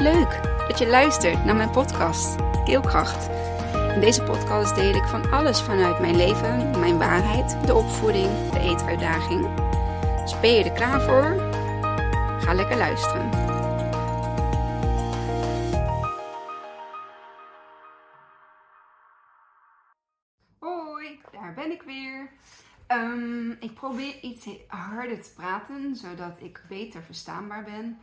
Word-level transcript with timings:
Leuk 0.00 0.42
dat 0.68 0.78
je 0.78 0.86
luistert 0.86 1.44
naar 1.44 1.56
mijn 1.56 1.70
podcast 1.70 2.36
Keelkracht. 2.64 3.28
In 3.94 4.00
deze 4.00 4.22
podcast 4.22 4.74
deel 4.74 4.94
ik 4.94 5.04
van 5.04 5.30
alles 5.30 5.60
vanuit 5.60 6.00
mijn 6.00 6.16
leven, 6.16 6.80
mijn 6.80 6.98
waarheid, 6.98 7.66
de 7.66 7.74
opvoeding, 7.74 8.50
de 8.50 8.58
eetuitdaging. 8.58 9.54
Dus 10.20 10.40
ben 10.40 10.50
je 10.52 10.64
er 10.64 10.72
klaar 10.72 11.00
voor? 11.00 11.50
Ga 12.40 12.54
lekker 12.54 12.76
luisteren. 12.76 13.30
Hoi, 20.58 21.20
daar 21.32 21.54
ben 21.54 21.70
ik 21.70 21.82
weer. 21.82 22.30
Ehm, 22.86 23.50
ik 23.50 23.74
probeer 23.74 24.20
iets 24.20 24.48
harder 24.66 25.22
te 25.22 25.32
praten, 25.34 25.96
zodat 25.96 26.36
ik 26.38 26.64
beter 26.68 27.02
verstaanbaar 27.02 27.64
ben. 27.64 27.98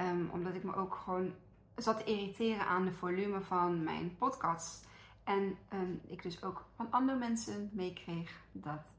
Ehm, 0.00 0.28
omdat 0.30 0.54
ik 0.54 0.64
me 0.64 0.74
ook 0.74 0.94
gewoon 0.94 1.32
zat 1.76 1.98
te 1.98 2.04
irriteren 2.04 2.66
aan 2.66 2.84
de 2.84 2.92
volume 2.92 3.40
van 3.40 3.84
mijn 3.84 4.16
podcast. 4.16 4.86
En 5.24 5.56
ehm, 5.68 5.92
ik 6.06 6.22
dus 6.22 6.42
ook 6.42 6.64
van 6.76 6.86
andere 6.90 7.18
mensen 7.18 7.70
meekreeg 7.72 8.40
dat 8.52 8.92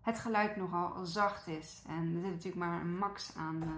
het 0.00 0.18
geluid 0.18 0.56
nogal 0.56 1.04
zacht 1.06 1.46
is. 1.46 1.82
En 1.86 2.14
er 2.14 2.20
zit 2.20 2.30
natuurlijk 2.30 2.56
maar 2.56 2.80
een 2.80 2.98
max 2.98 3.36
aan, 3.36 3.62
uh, 3.62 3.68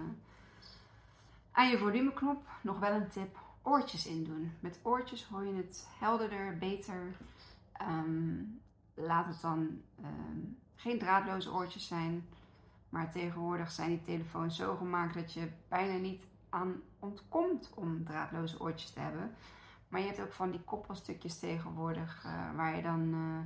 aan 1.51 1.69
je 1.69 1.77
volumeknop. 1.77 2.47
Nog 2.61 2.79
wel 2.79 2.91
een 2.91 3.09
tip: 3.09 3.39
oortjes 3.61 4.05
in 4.05 4.23
doen. 4.23 4.51
Met 4.59 4.79
oortjes 4.81 5.23
hoor 5.25 5.45
je 5.45 5.53
het 5.53 5.87
helderder, 5.99 6.57
beter. 6.57 7.15
laat 8.93 9.25
het 9.25 9.41
dan 9.41 9.81
geen 10.75 10.99
draadloze 10.99 11.53
oortjes 11.53 11.87
zijn. 11.87 12.27
Maar 12.95 13.11
tegenwoordig 13.11 13.71
zijn 13.71 13.89
die 13.89 14.01
telefoons 14.01 14.55
zo 14.55 14.75
gemaakt 14.75 15.13
dat 15.13 15.33
je 15.33 15.49
bijna 15.67 15.97
niet 15.97 16.23
aan 16.49 16.81
ontkomt 16.99 17.71
om 17.73 18.03
draadloze 18.03 18.59
oortjes 18.59 18.89
te 18.89 18.99
hebben. 18.99 19.35
Maar 19.87 20.01
je 20.01 20.07
hebt 20.07 20.21
ook 20.21 20.33
van 20.33 20.51
die 20.51 20.59
koppelstukjes 20.59 21.39
tegenwoordig 21.39 22.23
uh, 22.25 22.55
waar 22.55 22.75
je 22.75 22.81
dan. 22.81 23.13
Uh, 23.13 23.37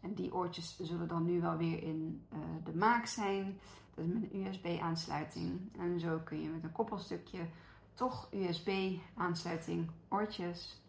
en 0.00 0.14
die 0.14 0.34
oortjes 0.34 0.76
zullen 0.80 1.08
dan 1.08 1.24
nu 1.24 1.40
wel 1.40 1.56
weer 1.56 1.82
in 1.82 2.26
uh, 2.32 2.38
de 2.64 2.74
maak 2.74 3.06
zijn. 3.06 3.58
Dat 3.94 4.04
is 4.04 4.12
met 4.12 4.32
een 4.32 4.46
USB-aansluiting. 4.46 5.60
En 5.78 6.00
zo 6.00 6.20
kun 6.24 6.42
je 6.42 6.48
met 6.48 6.64
een 6.64 6.72
koppelstukje 6.72 7.46
toch 7.92 8.28
USB-aansluiting 8.32 9.90
oortjes 10.08 10.82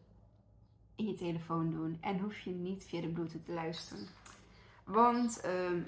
in 0.96 1.06
je 1.06 1.14
telefoon 1.14 1.72
doen. 1.72 1.98
En 2.02 2.20
hoef 2.20 2.40
je 2.40 2.52
niet 2.52 2.84
via 2.84 3.02
de 3.02 3.10
Bluetooth 3.10 3.46
te 3.46 3.54
luisteren. 3.54 4.08
Want 4.86 5.46
uh, 5.46 5.84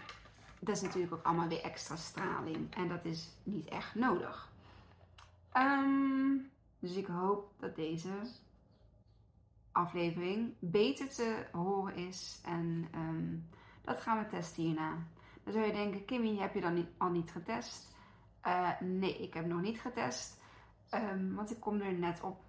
dat 0.60 0.76
is 0.76 0.82
natuurlijk 0.82 1.14
ook 1.14 1.26
allemaal 1.26 1.48
weer 1.48 1.64
extra 1.64 1.96
straling. 1.96 2.76
En 2.76 2.88
dat 2.88 3.06
is 3.06 3.30
niet 3.44 3.68
echt 3.68 3.96
nodig. 3.96 4.52
Um, 5.54 6.50
dus 6.80 6.96
ik 6.96 7.08
hoop 7.08 7.52
dat 7.60 7.76
deze 7.76 8.10
aflevering 9.72 10.54
beter 10.60 11.10
te 11.10 11.46
horen 11.52 11.96
is. 11.96 12.42
En 12.44 12.88
um, 12.96 13.50
dat 13.82 14.02
gaan 14.02 14.20
we 14.20 14.28
testen 14.28 14.64
hierna. 14.64 14.98
Dan 15.44 15.54
zou 15.54 15.66
je 15.66 15.72
denken, 15.72 16.06
Kimmy, 16.06 16.38
heb 16.38 16.54
je 16.54 16.62
dan 16.62 16.88
al 16.98 17.10
niet 17.10 17.32
getest? 17.32 17.96
Uh, 18.48 18.70
nee, 18.80 19.18
ik 19.18 19.34
heb 19.34 19.46
nog 19.46 19.62
niet 19.62 19.80
getest. 19.80 20.40
Um, 20.94 21.36
want 21.36 21.52
ik 21.52 21.60
kom 21.60 21.82
er 21.82 21.94
net 21.94 22.22
op. 22.22 22.40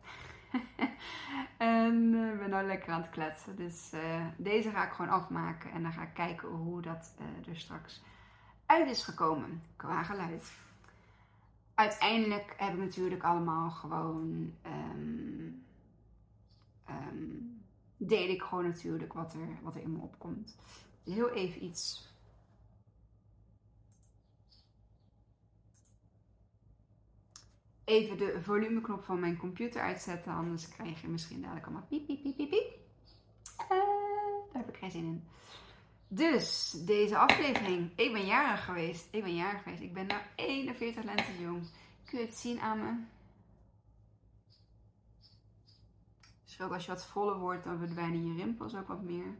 en 1.58 2.12
uh, 2.12 2.38
ben 2.38 2.50
nou 2.50 2.66
lekker 2.66 2.92
aan 2.92 3.00
het 3.00 3.10
kletsen. 3.10 3.56
Dus 3.56 3.90
uh, 3.94 4.26
deze 4.36 4.70
ga 4.70 4.84
ik 4.86 4.92
gewoon 4.92 5.10
afmaken. 5.10 5.70
En 5.70 5.82
dan 5.82 5.92
ga 5.92 6.02
ik 6.02 6.14
kijken 6.14 6.48
hoe 6.48 6.82
dat 6.82 7.14
uh, 7.20 7.48
er 7.48 7.58
straks 7.58 8.02
uit 8.66 8.90
is 8.90 9.04
gekomen 9.04 9.62
qua 9.76 10.02
geluid. 10.02 10.52
Uiteindelijk 11.74 12.54
heb 12.56 12.72
ik 12.72 12.78
natuurlijk 12.78 13.22
allemaal 13.22 13.70
gewoon. 13.70 14.54
Um, 14.66 15.66
ik 18.38 18.42
gewoon 18.42 18.64
natuurlijk 18.64 19.12
wat 19.12 19.34
er, 19.34 19.58
wat 19.62 19.74
er 19.74 19.80
in 19.80 19.92
me 19.92 19.98
opkomt. 19.98 20.56
Heel 21.04 21.30
even 21.30 21.64
iets 21.64 22.12
even 27.88 28.16
de 28.16 28.42
volumeknop 28.42 29.04
van 29.04 29.20
mijn 29.20 29.36
computer 29.36 29.82
uitzetten. 29.82 30.32
Anders 30.32 30.68
krijg 30.68 31.00
je 31.00 31.08
misschien 31.08 31.40
dadelijk 31.40 31.66
allemaal 31.66 31.86
piep, 31.88 32.06
piep, 32.06 32.22
piep, 32.22 32.36
piep. 32.36 32.78
Uh, 33.62 33.68
daar 34.52 34.62
heb 34.62 34.68
ik 34.68 34.76
geen 34.76 34.90
zin 34.90 35.04
in. 35.04 35.24
Dus, 36.08 36.70
deze 36.70 37.18
aflevering. 37.18 37.90
Ik 37.96 38.12
ben 38.12 38.26
jarig 38.26 38.64
geweest. 38.64 39.08
Ik 39.10 39.22
ben 39.22 39.34
jarig 39.34 39.62
geweest. 39.62 39.82
Ik 39.82 39.92
ben 39.92 40.06
nou 40.06 40.20
41 40.34 41.04
lente 41.04 41.40
jong. 41.40 41.62
Kun 42.04 42.18
je 42.18 42.24
het 42.24 42.36
zien 42.36 42.60
aan 42.60 42.78
me? 42.78 42.92
Dus 46.44 46.60
als 46.60 46.84
je 46.84 46.92
wat 46.92 47.06
voller 47.06 47.38
wordt, 47.38 47.64
dan 47.64 47.78
verdwijnen 47.78 48.26
je 48.26 48.42
rimpels 48.42 48.76
ook 48.76 48.88
wat 48.88 49.02
meer. 49.02 49.34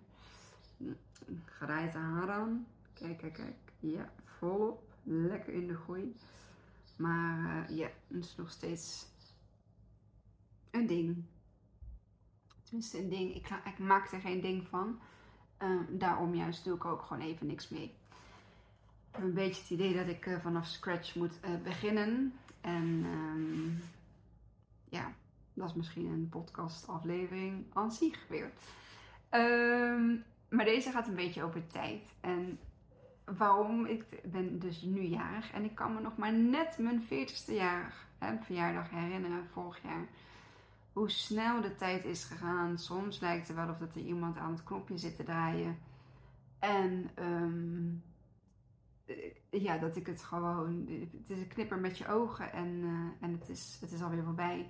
Gerijde 1.45 1.99
haar 1.99 2.31
aan. 2.31 2.67
Kijk, 2.93 3.19
kijk, 3.19 3.33
kijk. 3.33 3.57
Ja, 3.81 4.13
volop. 4.25 4.83
Lekker 5.03 5.53
in 5.53 5.67
de 5.67 5.77
groei. 5.77 6.17
Maar 6.99 7.71
uh, 7.71 7.77
ja, 7.77 7.89
het 8.09 8.25
is 8.25 8.37
nog 8.37 8.51
steeds 8.51 9.07
een 10.71 10.87
ding. 10.87 11.25
Tenminste, 12.63 12.99
een 12.99 13.09
ding. 13.09 13.35
Ik, 13.35 13.79
maak 13.79 14.13
er 14.13 14.21
geen 14.21 14.41
ding 14.41 14.69
van. 14.69 15.01
Uh, 15.63 15.81
daarom 15.91 16.35
juist 16.35 16.65
doe 16.65 16.75
ik 16.75 16.85
ook 16.85 17.03
gewoon 17.03 17.23
even 17.23 17.47
niks 17.47 17.69
mee. 17.69 17.85
Ik 17.85 19.15
heb 19.15 19.23
een 19.23 19.35
beetje 19.35 19.63
het 19.63 19.71
idee 19.71 19.95
dat 19.95 20.07
ik 20.07 20.27
uh, 20.27 20.39
vanaf 20.39 20.67
scratch 20.67 21.15
moet 21.15 21.41
beginnen. 21.63 22.33
En 22.61 23.05
um, 23.05 23.83
ja, 24.89 25.13
dat 25.55 25.69
is 25.69 25.75
misschien 25.75 26.07
een 26.07 26.29
podcast 26.29 26.89
aflevering 26.89 27.67
aan 27.73 27.93
zich 27.93 28.27
weer. 28.29 28.53
Um, 29.31 30.25
maar 30.49 30.65
deze 30.65 30.91
gaat 30.91 31.09
een 31.09 31.15
beetje 31.15 31.43
over 31.43 31.67
tijd. 31.67 32.15
En 32.21 32.59
waarom. 33.37 33.87
Ik 33.87 34.05
ben 34.25 34.59
dus 34.59 34.83
nu 34.83 35.01
jarig 35.01 35.53
en 35.53 35.65
ik 35.65 35.75
kan 35.75 35.95
me 35.95 36.01
nog 36.01 36.17
maar 36.17 36.33
net 36.33 36.79
mijn 36.79 37.03
40ste 37.03 37.53
jaar, 37.53 37.95
verjaardag 38.43 38.91
herinneren, 38.91 39.49
vorig 39.53 39.83
jaar. 39.83 40.07
Hoe 40.93 41.11
snel 41.11 41.61
de 41.61 41.75
tijd 41.75 42.05
is 42.05 42.25
gegaan. 42.25 42.79
Soms 42.79 43.21
lijkt 43.21 43.49
het 43.49 43.57
wel 43.57 43.69
of 43.69 43.79
dat 43.79 43.95
er 43.95 44.01
iemand 44.01 44.37
aan 44.37 44.53
het 44.53 44.65
knopje 44.65 44.99
zit 44.99 45.17
te 45.17 45.25
draaien. 45.25 45.79
En 46.59 47.11
um, 47.19 48.03
ja, 49.51 49.79
dat 49.79 49.97
ik 49.97 50.07
het 50.07 50.23
gewoon. 50.23 50.89
Het 51.17 51.31
is 51.31 51.39
een 51.39 51.49
knipper 51.49 51.79
met 51.79 51.99
je 51.99 52.09
ogen 52.09 52.53
en, 52.53 52.67
uh, 52.67 52.91
en 53.21 53.33
het, 53.33 53.49
is, 53.49 53.79
het 53.81 53.93
is 53.93 54.03
alweer 54.03 54.25
voorbij. 54.25 54.69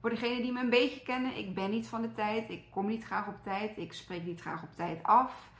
Voor 0.00 0.10
degenen 0.10 0.42
die 0.42 0.52
me 0.52 0.60
een 0.60 0.70
beetje 0.70 1.02
kennen, 1.02 1.36
ik 1.36 1.54
ben 1.54 1.70
niet 1.70 1.88
van 1.88 2.02
de 2.02 2.12
tijd. 2.12 2.50
Ik 2.50 2.70
kom 2.70 2.86
niet 2.86 3.04
graag 3.04 3.28
op 3.28 3.42
tijd. 3.42 3.76
Ik 3.76 3.92
spreek 3.92 4.24
niet 4.24 4.40
graag 4.40 4.62
op 4.62 4.72
tijd 4.76 5.02
af. 5.02 5.52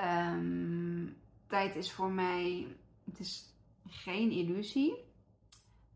Um, 0.00 1.16
tijd 1.54 1.76
is 1.76 1.92
voor 1.92 2.10
mij, 2.10 2.76
het 3.04 3.18
is 3.18 3.54
geen 3.86 4.30
illusie. 4.30 4.94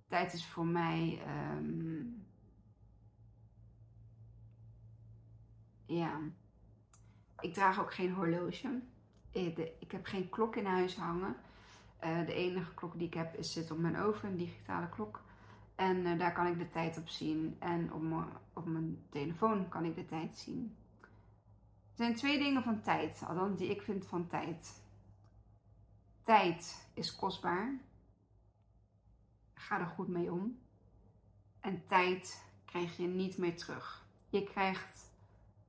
Tijd 0.08 0.32
is 0.32 0.46
voor 0.46 0.66
mij, 0.66 1.22
um, 1.56 2.26
ja, 5.86 6.20
ik 7.40 7.54
draag 7.54 7.80
ook 7.80 7.94
geen 7.94 8.12
horloge. 8.12 8.80
Ik 9.78 9.90
heb 9.90 10.06
geen 10.06 10.28
klok 10.28 10.56
in 10.56 10.64
huis 10.64 10.96
hangen. 10.96 11.36
Uh, 12.04 12.26
de 12.26 12.32
enige 12.32 12.74
klok 12.74 12.98
die 12.98 13.06
ik 13.06 13.14
heb 13.14 13.36
is 13.36 13.52
zit 13.52 13.70
op 13.70 13.78
mijn 13.78 13.98
oven, 13.98 14.28
een 14.28 14.36
digitale 14.36 14.88
klok. 14.88 15.22
En 15.74 15.96
uh, 15.96 16.18
daar 16.18 16.32
kan 16.32 16.46
ik 16.46 16.58
de 16.58 16.68
tijd 16.68 16.98
op 16.98 17.08
zien. 17.08 17.56
En 17.58 17.92
op, 17.92 18.02
op 18.52 18.66
mijn 18.66 19.02
telefoon 19.10 19.68
kan 19.68 19.84
ik 19.84 19.94
de 19.94 20.06
tijd 20.06 20.36
zien. 20.36 20.76
Er 21.00 22.04
zijn 22.04 22.14
twee 22.14 22.38
dingen 22.38 22.62
van 22.62 22.80
tijd, 22.80 23.22
althans 23.26 23.58
die 23.58 23.70
ik 23.70 23.82
vind 23.82 24.06
van 24.06 24.26
tijd. 24.26 24.86
Tijd 26.28 26.88
is 26.94 27.16
kostbaar. 27.16 27.78
Ga 29.54 29.80
er 29.80 29.86
goed 29.86 30.08
mee 30.08 30.32
om. 30.32 30.58
En 31.60 31.86
tijd 31.86 32.44
krijg 32.64 32.96
je 32.96 33.06
niet 33.06 33.38
meer 33.38 33.56
terug. 33.56 34.06
Je 34.28 34.44
krijgt 34.44 35.12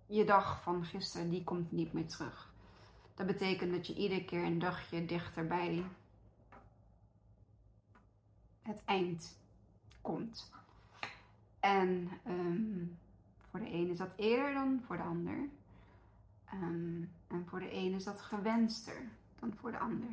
je 0.05 0.25
dag 0.25 0.61
van 0.61 0.85
gisteren, 0.85 1.29
die 1.29 1.43
komt 1.43 1.71
niet 1.71 1.93
meer 1.93 2.07
terug. 2.07 2.53
Dat 3.15 3.27
betekent 3.27 3.71
dat 3.71 3.87
je 3.87 3.95
iedere 3.95 4.25
keer 4.25 4.43
een 4.43 4.59
dagje 4.59 5.05
dichterbij 5.05 5.85
het 8.61 8.81
eind 8.85 9.37
komt. 10.01 10.51
En 11.59 12.09
um, 12.27 12.97
voor 13.49 13.59
de 13.59 13.69
ene 13.69 13.91
is 13.91 13.97
dat 13.97 14.13
eerder 14.15 14.53
dan 14.53 14.81
voor 14.85 14.97
de 14.97 15.03
ander. 15.03 15.49
Um, 16.53 17.11
en 17.27 17.45
voor 17.47 17.59
de 17.59 17.69
ene 17.69 17.95
is 17.95 18.03
dat 18.03 18.21
gewenster 18.21 19.07
dan 19.39 19.53
voor 19.55 19.71
de 19.71 19.79
ander. 19.79 20.09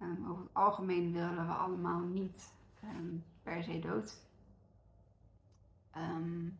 Um, 0.00 0.26
over 0.28 0.42
het 0.42 0.54
algemeen 0.54 1.12
willen 1.12 1.46
we 1.46 1.52
allemaal 1.52 2.00
niet 2.00 2.52
um, 2.84 3.24
per 3.42 3.62
se 3.62 3.78
dood. 3.78 4.22
Um, 5.96 6.58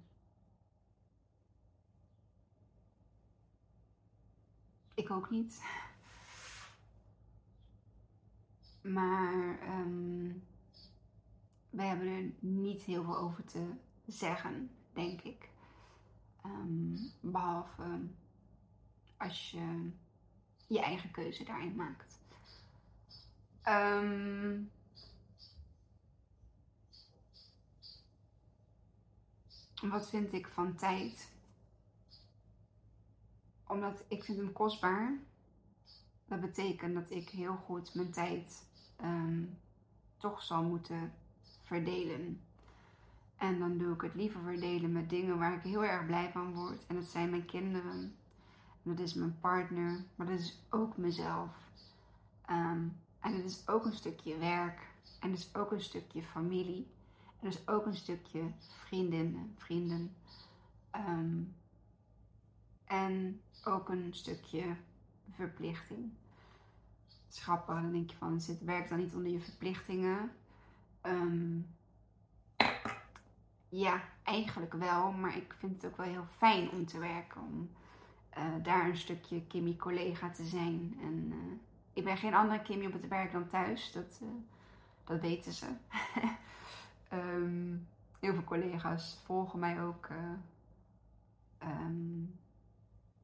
ik 4.94 5.10
ook 5.10 5.30
niet. 5.30 5.62
Maar 8.82 9.58
wij 11.74 11.86
hebben 11.86 12.06
er 12.08 12.32
niet 12.38 12.82
heel 12.82 13.04
veel 13.04 13.16
over 13.16 13.44
te 13.44 13.70
zeggen, 14.06 14.70
denk 14.92 15.20
ik. 15.20 15.48
Ehm, 16.42 16.96
behalve 17.20 18.00
als 19.16 19.50
je 19.50 19.90
je 20.66 20.80
eigen 20.80 21.10
keuze 21.10 21.44
daarin 21.44 21.74
maakt. 21.74 22.23
Ehm, 23.64 24.62
wat 29.80 30.08
vind 30.08 30.32
ik 30.32 30.48
van 30.48 30.74
tijd? 30.74 31.32
Omdat 33.66 34.04
ik 34.08 34.24
vind 34.24 34.38
hem 34.38 34.52
kostbaar. 34.52 35.18
Dat 36.26 36.40
betekent 36.40 36.94
dat 36.94 37.10
ik 37.10 37.28
heel 37.28 37.56
goed 37.56 37.94
mijn 37.94 38.10
tijd 38.10 38.66
ehm, 38.96 39.44
toch 40.16 40.42
zal 40.42 40.62
moeten 40.62 41.12
verdelen. 41.62 42.40
En 43.36 43.58
dan 43.58 43.78
doe 43.78 43.94
ik 43.94 44.00
het 44.00 44.14
liever 44.14 44.42
verdelen 44.42 44.92
met 44.92 45.10
dingen 45.10 45.38
waar 45.38 45.54
ik 45.54 45.62
heel 45.62 45.84
erg 45.84 46.06
blij 46.06 46.30
van 46.32 46.54
word. 46.54 46.86
En 46.86 46.94
dat 46.94 47.04
zijn 47.04 47.30
mijn 47.30 47.46
kinderen. 47.46 48.16
Dat 48.82 48.98
is 48.98 49.14
mijn 49.14 49.38
partner. 49.40 50.04
Maar 50.14 50.26
dat 50.26 50.38
is 50.38 50.62
ook 50.70 50.96
mezelf. 50.96 51.50
Um, 52.50 53.02
en 53.24 53.34
het 53.34 53.44
is 53.44 53.68
ook 53.68 53.84
een 53.84 53.94
stukje 53.94 54.38
werk. 54.38 54.80
En 55.20 55.30
het 55.30 55.38
is 55.38 55.54
ook 55.54 55.72
een 55.72 55.80
stukje 55.80 56.22
familie. 56.22 56.86
En 57.40 57.46
het 57.46 57.54
is 57.54 57.68
ook 57.68 57.86
een 57.86 57.96
stukje 57.96 58.52
vriendinnen, 58.58 59.54
vrienden. 59.58 60.16
Um, 60.96 61.54
en 62.84 63.40
ook 63.64 63.88
een 63.88 64.08
stukje 64.10 64.76
verplichting. 65.30 66.12
Schappen, 67.28 67.82
dan 67.82 67.92
denk 67.92 68.10
je 68.10 68.16
van, 68.16 68.40
zit 68.40 68.64
werk 68.64 68.88
dan 68.88 68.98
niet 68.98 69.14
onder 69.14 69.32
je 69.32 69.40
verplichtingen? 69.40 70.32
Um, 71.02 71.66
ja, 73.68 74.02
eigenlijk 74.22 74.72
wel, 74.72 75.12
maar 75.12 75.36
ik 75.36 75.54
vind 75.58 75.82
het 75.82 75.90
ook 75.90 75.96
wel 75.96 76.06
heel 76.06 76.26
fijn 76.30 76.70
om 76.70 76.86
te 76.86 76.98
werken. 76.98 77.40
Om 77.40 77.70
uh, 78.38 78.64
daar 78.64 78.88
een 78.88 78.96
stukje 78.96 79.46
Kimmy 79.46 79.76
collega 79.76 80.30
te 80.30 80.44
zijn. 80.44 80.98
En 81.00 81.32
uh, 81.32 81.58
ik 81.94 82.04
ben 82.04 82.16
geen 82.16 82.34
andere 82.34 82.62
Kimmy 82.62 82.86
op 82.86 82.92
het 82.92 83.08
werk 83.08 83.32
dan 83.32 83.46
thuis. 83.46 83.92
Dat, 83.92 84.20
uh, 84.22 84.28
dat 85.04 85.20
weten 85.20 85.52
ze. 85.52 85.66
um, 87.12 87.86
heel 88.20 88.32
veel 88.32 88.44
collega's 88.44 89.20
volgen 89.24 89.58
mij 89.58 89.82
ook 89.82 90.08
um, 91.62 92.38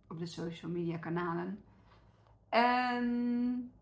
op 0.09 0.19
de 0.19 0.27
social 0.27 0.71
media 0.71 0.99
kanalen. 0.99 1.63
En 2.49 3.73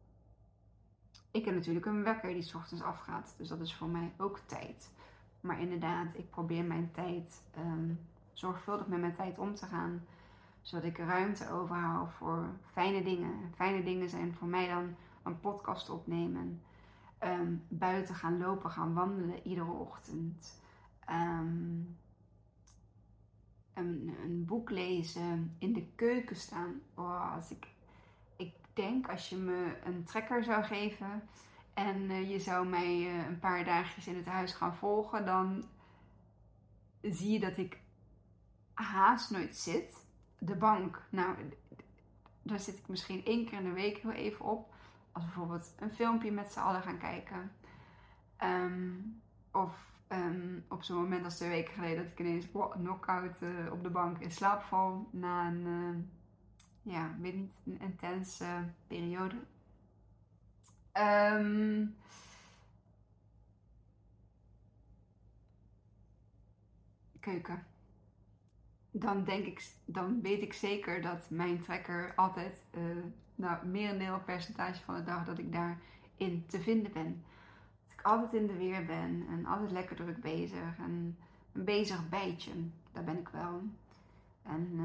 ik 1.31 1.44
heb 1.44 1.55
natuurlijk 1.55 1.87
een 1.87 2.02
wekker 2.02 2.32
die 2.32 2.43
s 2.43 2.55
ochtends 2.55 2.82
afgaat. 2.82 3.34
Dus 3.38 3.49
dat 3.49 3.61
is 3.61 3.75
voor 3.75 3.88
mij 3.88 4.12
ook 4.17 4.38
tijd. 4.46 4.91
Maar 5.41 5.61
inderdaad, 5.61 6.06
ik 6.12 6.31
probeer 6.31 6.64
mijn 6.64 6.91
tijd 6.93 7.43
um, 7.58 8.00
zorgvuldig 8.32 8.87
met 8.87 9.00
mijn 9.00 9.14
tijd 9.14 9.38
om 9.38 9.55
te 9.55 9.67
gaan. 9.67 10.06
Zodat 10.69 10.85
ik 10.85 10.99
ruimte 10.99 11.50
overhoud 11.50 12.12
voor 12.12 12.49
fijne 12.73 13.03
dingen. 13.03 13.53
Fijne 13.55 13.82
dingen 13.82 14.09
zijn 14.09 14.35
voor 14.35 14.49
mij 14.49 14.69
dan 14.69 14.94
een 15.23 15.41
podcast 15.41 15.91
opnemen. 15.91 16.62
Um, 17.25 17.65
buiten 17.69 18.15
gaan 18.15 18.38
lopen, 18.38 18.70
gaan 18.70 18.94
wandelen 18.94 19.47
iedere 19.47 19.70
ochtend. 19.70 20.62
Um, 21.11 21.99
een, 23.75 24.17
een, 24.23 24.44
boek 24.44 24.70
lezen, 24.70 25.56
in 25.59 25.73
de 25.73 25.87
keuken 25.94 26.37
staan. 26.37 26.81
Oh, 26.94 27.35
als 27.35 27.50
ik, 27.50 27.67
ik 28.37 28.55
denk 28.73 29.09
als 29.09 29.29
je 29.29 29.37
me 29.37 29.79
een 29.85 30.05
trekker 30.05 30.44
zou 30.44 30.65
geven 30.65 31.23
en 31.75 32.11
uh, 32.11 32.31
je 32.31 32.38
zou 32.38 32.67
mij 32.67 32.99
uh, 32.99 33.26
een 33.26 33.38
paar 33.38 33.65
dagjes 33.65 34.06
in 34.06 34.17
het 34.17 34.26
huis 34.26 34.53
gaan 34.53 34.75
volgen, 34.75 35.26
dan 35.26 35.65
zie 37.03 37.32
je 37.32 37.41
dat 37.41 37.56
ik 37.56 37.81
haast 38.75 39.31
nooit 39.31 39.56
zit. 39.56 40.06
De 40.38 40.55
bank, 40.55 41.02
nou, 41.11 41.37
daar 42.43 42.61
zit 42.61 42.79
ik 42.79 42.88
misschien 42.88 43.25
één 43.25 43.46
keer 43.46 43.58
in 43.58 43.64
de 43.64 43.73
week 43.73 43.99
heel 43.99 44.11
even 44.11 44.44
op. 44.44 44.75
Als 45.12 45.25
bijvoorbeeld 45.25 45.75
een 45.79 45.93
filmpje 45.93 46.32
met 46.32 46.52
z'n 46.52 46.58
allen 46.58 46.82
gaan 46.82 46.99
kijken. 46.99 47.52
Um, 48.43 49.20
of 49.52 49.88
um, 50.08 50.64
op 50.69 50.82
zo'n 50.82 50.96
moment 50.96 51.25
als 51.25 51.37
twee 51.37 51.49
weken 51.49 51.75
geleden 51.75 51.96
dat 51.96 52.12
ik 52.12 52.19
ineens 52.19 52.46
knock-out 52.70 53.43
uh, 53.43 53.73
op 53.73 53.82
de 53.82 53.90
bank 53.90 54.19
in 54.19 54.31
slaap 54.31 54.62
val 54.62 55.08
na 55.12 55.46
een, 55.46 55.67
uh, 55.67 56.93
ja, 56.93 57.17
weet 57.20 57.34
niet, 57.34 57.52
een 57.64 57.81
intense 57.81 58.64
periode. 58.87 59.37
Um, 60.93 61.96
keuken. 67.20 67.67
Dan 68.90 69.25
denk 69.25 69.44
ik, 69.44 69.70
dan 69.85 70.20
weet 70.23 70.43
ik 70.43 70.52
zeker 70.52 71.02
dat 71.02 71.31
mijn 71.31 71.61
trekker 71.61 72.12
altijd, 72.17 72.62
uh, 72.79 72.82
nou, 73.35 73.67
merendeel 73.67 74.20
percentage 74.25 74.85
van 74.85 74.94
de 74.94 75.05
dag 75.05 75.25
dat 75.25 75.38
ik 75.38 75.52
daarin 75.52 76.44
te 76.46 76.61
vinden 76.61 76.93
ben 76.93 77.23
altijd 78.08 78.32
in 78.32 78.46
de 78.46 78.56
weer 78.56 78.85
ben 78.85 79.26
en 79.29 79.46
altijd 79.46 79.70
lekker 79.70 79.96
druk 79.96 80.20
bezig. 80.20 80.79
En 80.79 81.19
een 81.52 81.64
bezig 81.64 82.08
bijtje, 82.08 82.52
daar 82.93 83.05
ben 83.05 83.19
ik 83.19 83.29
wel. 83.29 83.62
En 84.43 84.76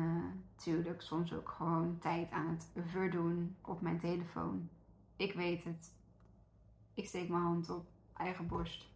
natuurlijk 0.55 1.01
uh, 1.01 1.07
soms 1.07 1.33
ook 1.33 1.49
gewoon 1.49 1.97
tijd 1.99 2.31
aan 2.31 2.47
het 2.47 2.71
verdoen 2.87 3.55
op 3.61 3.81
mijn 3.81 3.99
telefoon. 3.99 4.69
Ik 5.15 5.33
weet 5.33 5.63
het. 5.63 5.91
Ik 6.93 7.07
steek 7.07 7.29
mijn 7.29 7.43
hand 7.43 7.69
op 7.69 7.85
eigen 8.17 8.47
borst. 8.47 8.91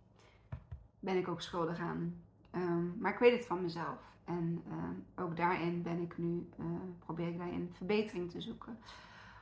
Ben 1.00 1.18
ik 1.18 1.28
ook 1.28 1.42
schuldig 1.42 1.80
aan. 1.80 2.22
Um, 2.56 2.96
maar 3.00 3.14
ik 3.14 3.20
weet 3.20 3.38
het 3.38 3.46
van 3.46 3.62
mezelf. 3.62 4.00
En 4.28 4.64
uh, 4.68 5.24
ook 5.24 5.38
daarin 5.38 5.82
ben 5.82 6.02
ik 6.02 6.18
nu, 6.18 6.50
uh, 6.60 6.66
probeer 7.00 7.28
ik 7.28 7.38
daarin 7.38 7.70
verbetering 7.74 8.32
te 8.32 8.42
zoeken. 8.42 8.80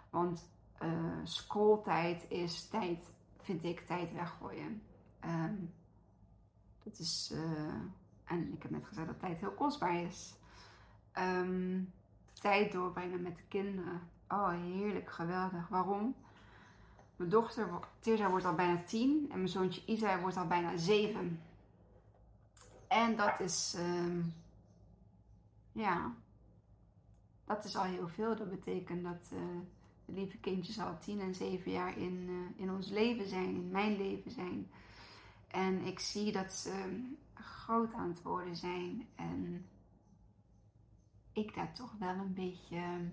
Want 0.09 0.49
uh, 0.83 1.19
schooltijd 1.23 2.25
is 2.29 2.67
tijd 2.67 3.11
vind 3.39 3.63
ik 3.63 3.79
tijd 3.79 4.13
weggooien. 4.13 4.81
Um, 5.25 5.73
dat 6.83 6.99
is, 6.99 7.33
en 8.23 8.53
ik 8.53 8.61
heb 8.61 8.71
net 8.71 8.85
gezegd 8.85 9.07
dat 9.07 9.19
tijd 9.19 9.39
heel 9.39 9.53
kostbaar 9.53 10.01
is. 10.01 10.35
Um, 11.19 11.93
tijd 12.33 12.71
doorbrengen 12.71 13.21
met 13.21 13.35
de 13.35 13.43
kinderen. 13.47 14.01
Oh, 14.27 14.49
heerlijk, 14.49 15.11
geweldig. 15.11 15.67
Waarom? 15.67 16.15
Mijn 17.15 17.29
dochter, 17.29 17.69
Tirza, 17.99 18.29
wordt 18.29 18.45
al 18.45 18.55
bijna 18.55 18.83
tien 18.83 19.25
en 19.31 19.37
mijn 19.37 19.49
zoontje 19.49 19.85
Isa 19.85 20.19
wordt 20.19 20.37
al 20.37 20.47
bijna 20.47 20.77
zeven. 20.77 21.41
En 22.87 23.15
dat 23.15 23.39
is, 23.39 23.75
um, 23.79 24.33
ja, 25.75 26.15
dat 27.45 27.65
is 27.65 27.75
al 27.75 27.83
heel 27.83 28.07
veel. 28.07 28.35
Dat 28.35 28.49
betekent 28.49 29.03
dat 29.03 29.29
uh, 29.33 29.39
de 30.05 30.13
lieve 30.13 30.37
kindjes 30.37 30.79
al 30.79 30.99
tien 30.99 31.19
en 31.19 31.35
zeven 31.35 31.71
jaar 31.71 31.97
in, 31.97 32.27
uh, 32.29 32.59
in 32.61 32.71
ons 32.71 32.89
leven 32.89 33.27
zijn, 33.27 33.55
in 33.55 33.71
mijn 33.71 33.97
leven 33.97 34.31
zijn. 34.31 34.71
En 35.47 35.81
ik 35.81 35.99
zie 35.99 36.31
dat 36.31 36.53
ze 36.53 37.03
groot 37.33 37.93
aan 37.93 38.09
het 38.09 38.21
worden 38.21 38.55
zijn. 38.55 39.07
En 39.15 39.65
ik 41.31 41.55
daar 41.55 41.73
toch 41.73 41.95
wel 41.99 42.15
een 42.15 42.33
beetje 42.33 43.11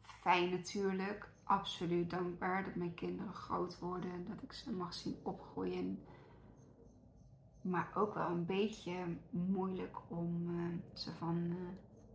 fijn 0.00 0.50
natuurlijk. 0.50 1.30
Absoluut 1.44 2.10
dankbaar 2.10 2.64
dat 2.64 2.74
mijn 2.74 2.94
kinderen 2.94 3.32
groot 3.32 3.78
worden. 3.78 4.10
En 4.10 4.24
dat 4.28 4.42
ik 4.42 4.52
ze 4.52 4.70
mag 4.70 4.94
zien 4.94 5.16
opgroeien. 5.22 6.04
Maar 7.62 7.90
ook 7.94 8.14
wel 8.14 8.28
een 8.28 8.46
beetje 8.46 9.16
moeilijk 9.30 9.96
om 10.08 10.50
uh, 10.50 10.78
ze 10.94 11.12
van 11.12 11.36
uh, 11.36 11.56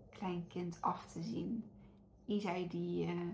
klein 0.10 0.48
kind 0.48 0.82
af 0.82 1.06
te 1.12 1.22
zien. 1.22 1.64
Isai 2.26 2.68
die, 2.68 3.14
uh, 3.14 3.34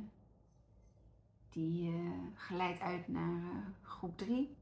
die 1.50 2.04
geleidt 2.34 2.80
uit 2.80 3.08
naar 3.08 3.74
groep 3.82 4.18
3. 4.18 4.56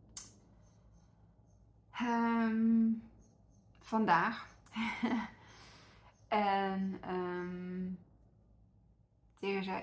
Um, 2.01 3.03
vandaag. 3.79 4.47
en 6.27 7.13
um, 7.15 7.97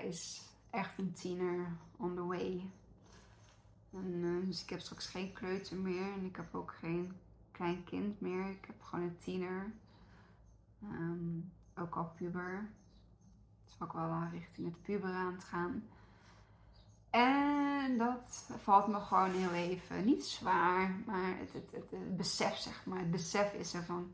is 0.01 0.49
echt 0.69 0.97
een 0.97 1.13
tiener 1.13 1.77
on 1.97 2.15
the 2.15 2.25
way. 2.25 2.71
Dus 4.45 4.63
ik 4.63 4.69
heb 4.69 4.79
straks 4.79 5.07
geen 5.07 5.33
kleuter 5.33 5.77
meer 5.77 6.13
en 6.13 6.25
ik 6.25 6.35
heb 6.35 6.55
ook 6.55 6.73
geen 6.79 7.11
klein 7.59 7.83
kind 7.83 8.21
meer. 8.21 8.49
Ik 8.49 8.65
heb 8.65 8.81
gewoon 8.81 9.05
een 9.05 9.17
tiener. 9.17 9.73
Um, 10.83 11.51
ook 11.75 11.95
al 11.95 12.11
puber 12.15 12.69
ook 13.79 13.93
wel 13.93 14.27
richting 14.31 14.67
het 14.67 14.81
puber 14.81 15.13
aan 15.13 15.33
het 15.33 15.43
gaan. 15.43 15.83
En 17.09 17.97
dat 17.97 18.51
valt 18.63 18.87
me 18.87 18.99
gewoon 18.99 19.31
heel 19.31 19.53
even, 19.53 20.05
niet 20.05 20.25
zwaar, 20.25 20.95
maar 21.05 21.37
het, 21.37 21.53
het, 21.53 21.71
het, 21.71 21.91
het, 21.91 22.17
besef, 22.17 22.57
zeg 22.57 22.85
maar. 22.85 22.99
Het 22.99 23.11
besef 23.11 23.53
is 23.53 23.73
er 23.73 23.83
van, 23.83 24.11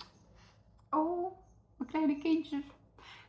oh, 0.90 1.38
mijn 1.78 1.90
kleine 1.90 2.18
kindjes. 2.18 2.66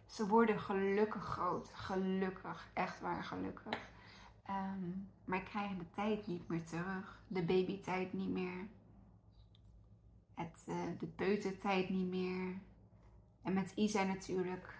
Ze 0.06 0.26
worden 0.26 0.60
gelukkig 0.60 1.24
groot, 1.24 1.70
gelukkig, 1.72 2.68
echt 2.72 3.00
waar 3.00 3.24
gelukkig. 3.24 3.78
Um, 4.48 5.08
maar 5.24 5.40
krijgen 5.40 5.78
de 5.78 5.90
tijd 5.90 6.26
niet 6.26 6.48
meer 6.48 6.64
terug, 6.64 7.20
de 7.26 7.42
babytijd 7.42 8.12
niet 8.12 8.30
meer. 8.30 8.66
Het, 10.36 10.64
uh, 10.68 10.76
de 10.98 11.06
peutertijd 11.06 11.88
niet 11.88 12.08
meer. 12.08 12.58
En 13.42 13.52
met 13.52 13.72
Isa 13.74 14.02
natuurlijk. 14.02 14.78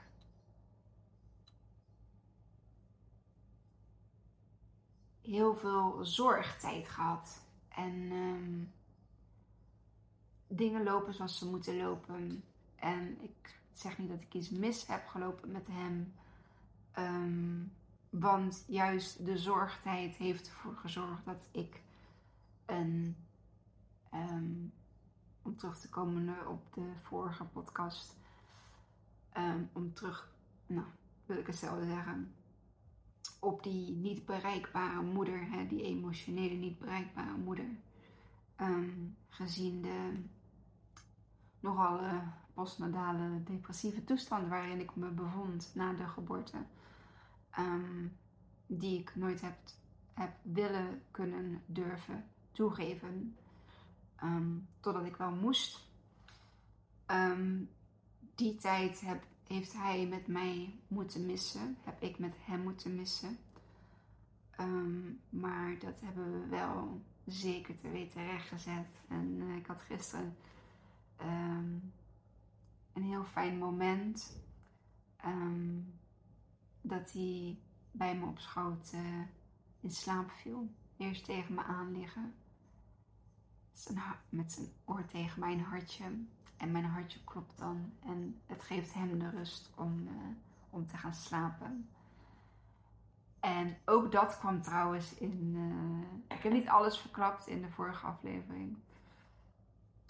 Heel 5.21 5.57
veel 5.57 6.05
zorgtijd 6.05 6.89
gehad. 6.89 7.45
En 7.69 8.13
um, 8.13 8.73
dingen 10.47 10.83
lopen 10.83 11.15
zoals 11.15 11.39
ze 11.39 11.47
moeten 11.47 11.77
lopen. 11.77 12.45
En 12.77 13.23
ik 13.23 13.59
zeg 13.73 13.99
niet 13.99 14.09
dat 14.09 14.21
ik 14.21 14.35
iets 14.35 14.51
mis 14.51 14.87
heb 14.87 15.07
gelopen 15.07 15.53
met 15.53 15.67
hem. 15.71 16.15
Um, 16.99 17.73
want 18.11 18.65
juist 18.69 19.27
de 19.27 19.39
zorgtijd 19.39 20.17
heeft 20.17 20.47
ervoor 20.47 20.77
gezorgd 20.77 21.25
dat 21.25 21.49
ik 21.51 21.83
een. 22.67 23.17
Um, 24.15 24.73
om 25.47 25.57
terug 25.57 25.79
te 25.79 25.89
komen 25.89 26.49
op 26.49 26.75
de 26.75 26.93
vorige 27.03 27.45
podcast. 27.45 28.17
Um, 29.37 29.71
om 29.73 29.93
terug, 29.95 30.33
nou, 30.67 30.87
wil 31.27 31.39
ik 31.39 31.47
hetzelfde 31.47 31.87
zeggen. 31.87 32.35
Op 33.41 33.63
die 33.63 33.91
niet 33.91 34.25
bereikbare 34.25 35.03
moeder, 35.03 35.51
hè, 35.51 35.67
die 35.67 35.83
emotionele 35.83 36.55
niet 36.55 36.79
bereikbare 36.79 37.37
moeder. 37.37 37.69
Um, 38.61 39.17
gezien 39.29 39.83
de 39.83 40.13
nogal 41.61 42.05
uh, 42.05 42.29
postnatale 42.55 43.43
depressieve 43.43 44.05
toestand 44.05 44.49
waarin 44.49 44.81
ik 44.81 44.97
me 44.97 45.11
bevond 45.11 45.71
na 45.75 45.93
de 45.93 46.07
geboorte. 46.07 46.57
Um, 47.59 48.17
die 48.67 49.01
ik 49.01 49.17
nooit 49.17 49.41
heb, 49.41 49.57
heb 50.15 50.33
willen 50.43 51.03
kunnen 51.11 51.63
durven 51.67 52.25
toegeven. 52.53 53.37
Um, 54.23 54.69
totdat 54.81 55.05
ik 55.05 55.17
wel 55.17 55.31
moest. 55.31 55.89
Um, 57.07 57.71
die 58.35 58.57
tijd 58.57 59.01
heb, 59.01 59.25
heeft 59.47 59.73
hij 59.73 60.07
met 60.07 60.27
mij 60.27 60.79
moeten 60.89 61.27
missen. 61.27 61.77
Heb 61.81 62.03
ik 62.03 62.19
met 62.19 62.35
hem 62.41 62.61
moeten 62.63 62.95
missen. 62.95 63.39
maar 65.29 65.79
dat 65.79 66.01
hebben 66.01 66.41
we 66.41 66.47
wel 66.49 67.01
zeker 67.27 67.77
te 67.77 67.91
weten 67.91 68.27
rechtgezet. 68.27 69.01
En 69.09 69.41
uh, 69.41 69.57
ik 69.57 69.67
had 69.67 69.81
gisteren 69.81 70.37
een 72.93 73.03
heel 73.03 73.25
fijn 73.25 73.59
moment. 73.59 74.37
dat 76.81 77.13
hij 77.13 77.59
bij 77.91 78.17
me 78.17 78.27
op 78.27 78.39
schoot 78.39 78.93
uh, 78.95 79.21
in 79.81 79.91
slaap 79.91 80.31
viel. 80.31 80.69
Eerst 80.97 81.25
tegen 81.25 81.55
me 81.55 81.63
aan 81.63 81.99
liggen. 81.99 82.35
Met 84.29 84.53
zijn 84.53 84.67
oor 84.85 85.05
tegen 85.05 85.41
mijn 85.41 85.61
hartje. 85.61 86.05
En 86.57 86.71
mijn 86.71 86.85
hartje 86.85 87.25
klopt 87.25 87.59
dan. 87.59 87.93
En 88.05 88.41
het 88.47 88.63
geeft 88.63 88.95
hem 88.95 89.19
de 89.19 89.31
rust 89.31 89.71
om, 89.75 90.09
uh, 90.09 90.13
om 90.71 90.87
te 90.87 90.97
gaan 90.97 91.15
slapen. 91.15 91.89
En 93.41 93.77
ook 93.85 94.13
dat 94.13 94.39
kwam 94.39 94.63
trouwens 94.63 95.15
in. 95.15 95.55
Uh, 95.55 96.37
ik 96.37 96.43
heb 96.43 96.53
niet 96.53 96.69
alles 96.69 96.99
verklapt 96.99 97.47
in 97.47 97.63
de 97.63 97.71
vorige 97.71 98.07
aflevering. 98.07 98.77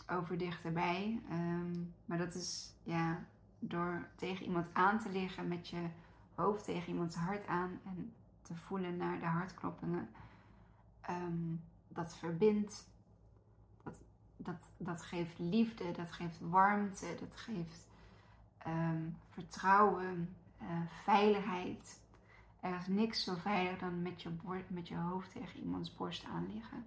Over 0.06 0.38
dichterbij. 0.38 1.22
Um, 1.30 1.94
maar 2.04 2.18
dat 2.18 2.34
is 2.34 2.74
ja, 2.82 3.24
door 3.58 4.08
tegen 4.16 4.46
iemand 4.46 4.66
aan 4.72 4.98
te 4.98 5.10
liggen 5.10 5.48
met 5.48 5.68
je 5.68 5.88
hoofd 6.34 6.64
tegen 6.64 6.92
iemands 6.92 7.16
hart 7.16 7.46
aan 7.46 7.80
en 7.84 8.12
te 8.42 8.54
voelen 8.54 8.96
naar 8.96 9.18
de 9.18 9.26
hartkloppingen. 9.26 10.08
Um, 11.10 11.62
dat 11.88 12.16
verbindt, 12.16 12.88
dat, 14.36 14.70
dat, 14.76 15.02
geeft 15.02 15.38
liefde, 15.38 15.92
dat 15.92 16.12
geeft 16.12 16.40
warmte, 16.40 17.16
dat 17.20 17.36
geeft 17.40 17.86
um, 18.66 19.16
vertrouwen, 19.30 20.36
uh, 20.62 20.68
veiligheid. 21.02 22.00
Er 22.60 22.76
is 22.76 22.86
niks 22.86 23.24
zo 23.24 23.34
veilig 23.34 23.78
dan 23.78 24.02
met 24.02 24.22
je, 24.22 24.30
met 24.68 24.88
je 24.88 24.96
hoofd 24.96 25.32
tegen 25.32 25.60
iemands 25.60 25.94
borst 25.94 26.24
aanliggen 26.24 26.86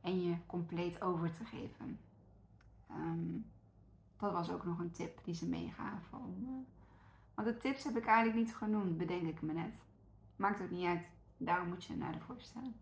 en 0.00 0.22
je 0.22 0.36
compleet 0.46 1.02
over 1.02 1.32
te 1.32 1.44
geven. 1.44 1.98
Um, 2.90 3.46
dat 4.16 4.32
was 4.32 4.50
ook 4.50 4.64
nog 4.64 4.78
een 4.78 4.92
tip 4.92 5.20
die 5.24 5.34
ze 5.34 5.46
meegaven 5.46 6.36
uh, 6.42 6.72
want 7.34 7.48
de 7.48 7.58
tips 7.58 7.84
heb 7.84 7.96
ik 7.96 8.06
eigenlijk 8.06 8.38
niet 8.38 8.56
genoemd, 8.56 8.98
bedenk 8.98 9.28
ik 9.28 9.42
me 9.42 9.52
net. 9.52 9.72
Maakt 10.36 10.60
ook 10.60 10.70
niet 10.70 10.86
uit. 10.86 11.02
Daarom 11.36 11.68
moet 11.68 11.84
je 11.84 11.96
naar 11.96 12.12
de 12.12 12.20
voorstelling. 12.20 12.74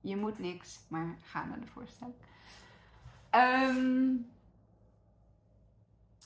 Je 0.00 0.16
moet 0.16 0.38
niks, 0.38 0.80
maar 0.88 1.18
ga 1.20 1.44
naar 1.44 1.60
de 1.60 1.66
voorstelling. 1.66 2.14
Um, 3.34 4.26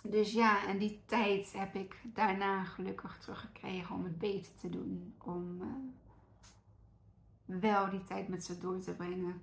dus 0.03 0.33
ja, 0.33 0.67
en 0.67 0.79
die 0.79 1.03
tijd 1.07 1.53
heb 1.53 1.75
ik 1.75 2.01
daarna 2.05 2.65
gelukkig 2.65 3.19
teruggekregen 3.19 3.95
om 3.95 4.05
het 4.05 4.19
beter 4.19 4.55
te 4.55 4.69
doen. 4.69 5.15
Om 5.19 5.63
uh, 5.63 7.61
wel 7.61 7.91
die 7.91 8.03
tijd 8.03 8.29
met 8.29 8.45
ze 8.45 8.59
door 8.59 8.81
te 8.81 8.95
brengen. 8.95 9.43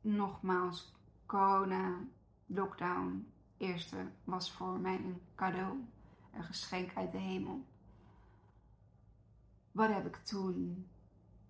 Nogmaals, 0.00 0.94
corona, 1.26 1.98
lockdown, 2.46 3.32
eerste 3.56 4.10
was 4.24 4.52
voor 4.52 4.78
mij 4.78 4.94
een 4.94 5.20
cadeau 5.34 5.78
een 6.32 6.44
geschenk 6.44 6.94
uit 6.94 7.12
de 7.12 7.18
hemel. 7.18 7.64
Wat 9.72 9.92
heb 9.92 10.06
ik 10.06 10.16
toen 10.16 10.86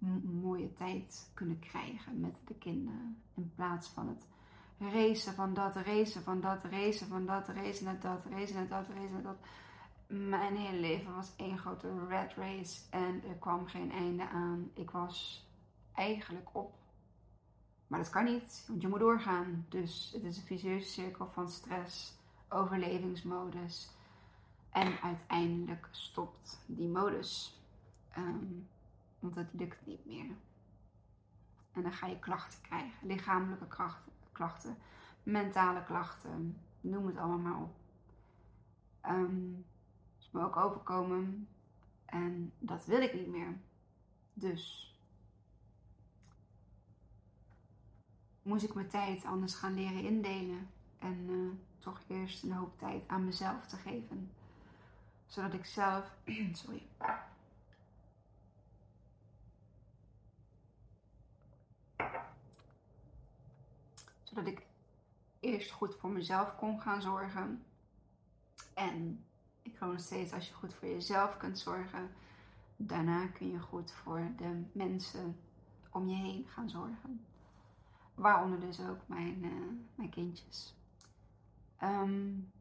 een 0.01 0.41
mooie 0.41 0.73
tijd 0.73 1.31
kunnen 1.35 1.59
krijgen 1.59 2.21
met 2.21 2.35
de 2.45 2.55
kinderen. 2.55 3.23
In 3.35 3.53
plaats 3.55 3.89
van 3.89 4.09
het 4.09 4.27
racen 4.81 5.35
van 5.35 5.55
dat, 5.55 5.77
racen 5.77 6.23
van 6.23 6.41
dat, 6.41 6.65
racen 6.65 7.09
van 7.09 7.27
dat, 7.27 7.49
racen 7.49 7.85
naar 7.85 8.01
dat, 8.01 8.25
racen 8.31 8.55
naar 8.55 8.69
dat, 8.69 8.89
racen 8.89 9.13
naar 9.13 9.23
dat. 9.23 9.39
Mijn 10.07 10.57
hele 10.57 10.81
leven 10.81 11.15
was 11.15 11.33
één 11.37 11.59
grote 11.59 12.07
red 12.09 12.35
race 12.35 12.81
en 12.91 13.23
er 13.29 13.35
kwam 13.39 13.67
geen 13.67 13.93
einde 13.93 14.29
aan. 14.29 14.71
Ik 14.75 14.91
was 14.91 15.49
eigenlijk 15.95 16.49
op. 16.53 16.75
Maar 17.87 17.99
dat 17.99 18.11
kan 18.11 18.25
niet, 18.25 18.65
want 18.69 18.83
je 18.83 18.89
moet 18.89 18.99
doorgaan. 18.99 19.67
Dus 19.69 20.11
het 20.15 20.25
is 20.25 20.37
een 20.37 20.43
vicieuze 20.43 20.89
cirkel 20.89 21.27
van 21.27 21.49
stress, 21.49 22.19
overlevingsmodus 22.49 23.91
en 24.71 25.01
uiteindelijk 25.03 25.89
stopt 25.91 26.63
die 26.67 26.89
modus. 26.89 27.61
Um, 28.19 28.69
want 29.19 29.35
het 29.35 29.49
lukt 29.53 29.87
niet 29.87 30.07
meer. 30.07 30.35
En 31.73 31.83
dan 31.83 31.93
ga 31.93 32.07
je 32.07 32.19
klachten 32.19 32.61
krijgen. 32.61 33.07
Lichamelijke 33.07 33.67
klachten, 34.41 34.77
mentale 35.23 35.85
klachten. 35.85 36.61
Noem 36.81 37.07
het 37.07 37.17
allemaal 37.17 37.39
maar 37.39 37.63
op. 37.63 37.75
Um, 39.07 39.65
is 40.19 40.31
me 40.31 40.43
ook 40.43 40.57
overkomen. 40.57 41.49
En 42.05 42.53
dat 42.59 42.85
wil 42.85 43.01
ik 43.01 43.15
niet 43.15 43.29
meer. 43.29 43.59
Dus 44.35 44.95
moest 48.43 48.65
ik 48.65 48.75
mijn 48.75 48.89
tijd 48.89 49.25
anders 49.25 49.55
gaan 49.55 49.75
leren 49.75 50.03
indelen. 50.03 50.71
En 50.99 51.27
uh, 51.29 51.51
toch 51.79 52.01
eerst 52.07 52.43
een 52.43 52.53
hoop 52.53 52.79
tijd 52.79 53.09
aan 53.09 53.25
mezelf 53.25 53.67
te 53.67 53.77
geven 53.77 54.31
zodat 55.31 55.53
ik 55.53 55.65
zelf. 55.65 56.13
sorry. 56.53 56.83
Zodat 64.31 64.47
ik 64.47 64.67
eerst 65.41 65.71
goed 65.71 65.97
voor 65.97 66.11
mezelf 66.11 66.57
kon 66.57 66.81
gaan 66.81 67.03
zorgen. 67.03 67.65
En 68.75 69.25
ik 69.63 69.77
geloof 69.77 69.93
nog 69.93 70.03
steeds, 70.03 70.33
als 70.33 70.49
je 70.49 70.55
goed 70.55 70.75
voor 70.75 70.89
jezelf 70.89 71.37
kunt 71.37 71.59
zorgen, 71.59 72.11
daarna 72.77 73.27
kun 73.27 73.51
je 73.51 73.59
goed 73.59 73.93
voor 73.93 74.33
de 74.37 74.63
mensen 74.73 75.37
om 75.91 76.09
je 76.09 76.17
heen 76.17 76.47
gaan 76.49 76.71
zorgen. 76.71 77.27
Waaronder 78.15 78.61
dus 78.61 78.81
ook 78.81 79.09
mijn, 79.09 79.45
uh, 79.45 79.73
mijn 79.95 80.11
kindjes. 80.11 80.75
Um, 81.83 82.53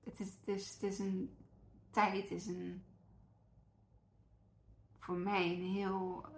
het 0.00 0.20
is, 0.20 0.28
het 0.28 0.48
is, 0.48 0.72
het 0.72 0.82
is 0.82 0.98
een 0.98 1.36
tijd, 1.90 2.30
is 2.30 2.46
een. 2.46 2.84
Voor 4.98 5.16
mij 5.16 5.54
een 5.54 5.62
heel. 5.62 6.28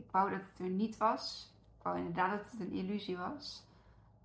Ik 0.00 0.10
wou 0.10 0.30
dat 0.30 0.40
het 0.40 0.58
er 0.58 0.68
niet 0.68 0.96
was. 0.96 1.52
Ik 1.76 1.82
wou 1.82 1.98
inderdaad 1.98 2.30
dat 2.30 2.50
het 2.50 2.60
een 2.60 2.72
illusie 2.72 3.16
was. 3.16 3.64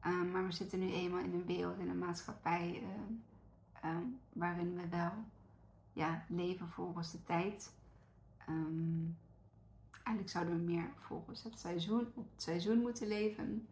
Um, 0.06 0.32
maar 0.32 0.46
we 0.46 0.52
zitten 0.52 0.80
nu 0.80 0.92
eenmaal 0.92 1.24
in 1.24 1.34
een 1.34 1.46
wereld, 1.46 1.80
in 1.80 1.90
een 1.90 1.98
maatschappij. 1.98 2.84
Uh, 2.84 3.90
um, 3.92 4.20
waarin 4.34 4.76
we 4.76 4.88
wel 4.88 5.12
ja, 5.94 6.26
leven 6.28 6.70
volgens 6.70 7.12
de 7.12 7.24
tijd. 7.24 7.74
Eigenlijk 9.94 10.30
zouden 10.30 10.56
we 10.56 10.72
meer 10.72 10.90
volgens 11.00 11.44
het 11.44 11.60
seizoen, 11.60 12.08
op 12.14 12.32
het 12.32 12.42
seizoen 12.44 12.82
moeten 12.82 13.08
leven 13.08 13.68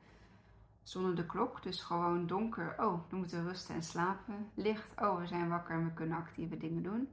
zonder 0.83 1.15
de 1.15 1.25
klok. 1.25 1.63
Dus 1.63 1.81
gewoon 1.81 2.27
donker. 2.27 2.75
Oh, 2.77 3.09
dan 3.09 3.19
moeten 3.19 3.43
we 3.43 3.49
rusten 3.49 3.75
en 3.75 3.83
slapen. 3.83 4.49
Licht. 4.53 5.01
Oh, 5.01 5.19
we 5.19 5.27
zijn 5.27 5.49
wakker 5.49 5.75
en 5.75 5.85
we 5.85 5.93
kunnen 5.93 6.17
actieve 6.17 6.57
dingen 6.57 6.83
doen. 6.83 7.09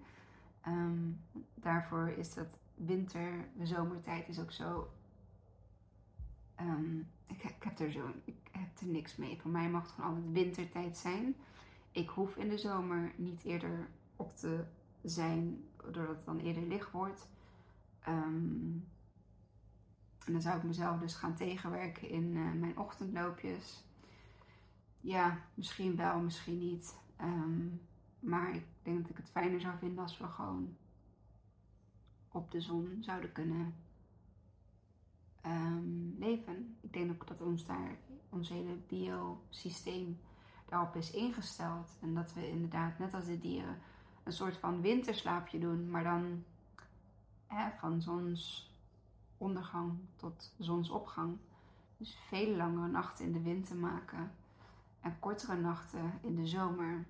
Daarvoor 1.55 2.09
is 2.09 2.35
dat 2.35 2.59
winter, 2.87 3.49
de 3.57 3.67
zomertijd 3.67 4.29
is 4.29 4.41
ook 4.41 4.53
zo 4.53 4.91
Ehm, 6.61 6.99
ik, 7.27 7.43
ik, 7.43 7.63
heb 7.63 7.79
er 7.79 7.93
zo, 7.93 8.13
ik 8.25 8.49
heb 8.51 8.79
er 8.81 8.87
niks 8.87 9.17
mee. 9.17 9.41
Voor 9.41 9.51
mij 9.51 9.71
mag 9.71 9.83
het 9.83 9.91
gewoon 9.93 10.15
altijd 10.15 10.33
wintertijd 10.33 10.97
zijn. 10.97 11.37
Ik 11.91 12.09
hoef 12.09 12.37
in 12.37 12.49
de 12.49 12.59
zomer 12.59 13.13
niet 13.17 13.45
eerder 13.45 13.89
op 14.17 14.37
te 14.37 14.65
zijn, 15.03 15.65
doordat 15.77 16.09
het 16.09 16.25
dan 16.25 16.39
eerder 16.39 16.63
licht 16.63 16.91
wordt. 16.91 17.29
Ehm, 18.01 18.79
en 20.27 20.33
dan 20.33 20.43
zou 20.43 20.57
ik 20.57 20.63
mezelf 20.63 20.99
dus 20.99 21.15
gaan 21.15 21.35
tegenwerken 21.35 22.09
in 22.09 22.37
uh, 22.37 22.53
mijn 22.53 22.79
ochtendloopjes. 22.79 23.85
Ja, 25.01 25.39
misschien 25.55 25.97
wel, 25.97 26.21
misschien 26.21 26.59
niet. 26.59 26.99
Ehm, 27.17 27.67
maar 28.19 28.55
ik 28.55 28.65
denk 28.83 29.01
dat 29.01 29.11
ik 29.11 29.17
het 29.17 29.31
fijner 29.31 29.61
zou 29.61 29.79
vinden 29.79 30.03
als 30.03 30.19
we 30.19 30.27
gewoon 30.27 30.77
op 32.41 32.51
de 32.51 32.61
zon 32.61 32.99
zouden 33.01 33.33
kunnen 33.33 33.75
um, 35.47 36.17
leven. 36.19 36.77
Ik 36.81 36.93
denk 36.93 37.11
ook 37.11 37.27
dat 37.27 37.41
ons 37.41 37.65
daar, 37.65 37.97
ons 38.29 38.49
hele 38.49 38.77
biosysteem 38.87 40.21
daarop 40.69 40.97
is 40.97 41.11
ingesteld. 41.11 41.97
En 42.01 42.15
dat 42.15 42.35
we 42.35 42.51
inderdaad, 42.51 42.99
net 42.99 43.15
als 43.15 43.27
de 43.27 43.39
dieren, 43.39 43.79
een 44.23 44.33
soort 44.33 44.57
van 44.57 44.81
winterslaapje 44.81 45.59
doen, 45.59 45.91
maar 45.91 46.05
dan 46.05 46.45
hè, 47.47 47.71
van 47.79 48.03
zonsondergang 48.03 49.99
tot 50.17 50.55
zonsopgang. 50.59 51.37
Dus 51.97 52.19
veel 52.29 52.57
langere 52.57 52.89
nachten 52.89 53.25
in 53.25 53.33
de 53.33 53.43
winter 53.43 53.77
maken 53.77 54.33
en 55.01 55.19
kortere 55.19 55.57
nachten 55.57 56.13
in 56.23 56.37
de 56.37 56.47
zomer. 56.47 57.07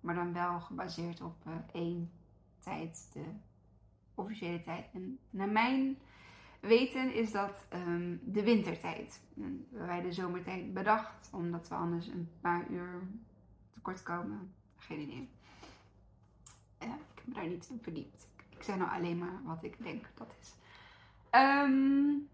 Maar 0.00 0.14
dan 0.14 0.32
wel 0.32 0.60
gebaseerd 0.60 1.20
op 1.20 1.44
uh, 1.46 1.54
één 1.72 2.10
tijd, 2.58 3.10
de 3.12 3.24
officiële 4.18 4.62
tijd. 4.62 4.86
En 4.92 5.18
naar 5.30 5.48
mijn 5.48 5.98
weten 6.60 7.14
is 7.14 7.32
dat 7.32 7.66
um, 7.72 8.20
de 8.24 8.42
wintertijd. 8.42 9.22
En 9.36 9.66
wij 9.70 10.02
de 10.02 10.12
zomertijd 10.12 10.74
bedacht, 10.74 11.30
omdat 11.32 11.68
we 11.68 11.74
anders 11.74 12.06
een 12.06 12.28
paar 12.40 12.70
uur 12.70 13.02
tekort 13.74 14.02
komen. 14.02 14.52
Geen 14.76 15.00
idee. 15.00 15.28
Ik 16.78 16.88
heb 17.14 17.26
me 17.26 17.34
daar 17.34 17.48
niet 17.48 17.68
in 17.70 17.78
verdiept. 17.82 18.28
Ik 18.48 18.62
zeg 18.62 18.76
nou 18.76 18.90
alleen 18.90 19.18
maar 19.18 19.42
wat 19.44 19.62
ik 19.62 19.82
denk 19.82 20.06
dat 20.14 20.34
is. 20.40 20.54
Um, 21.30 22.28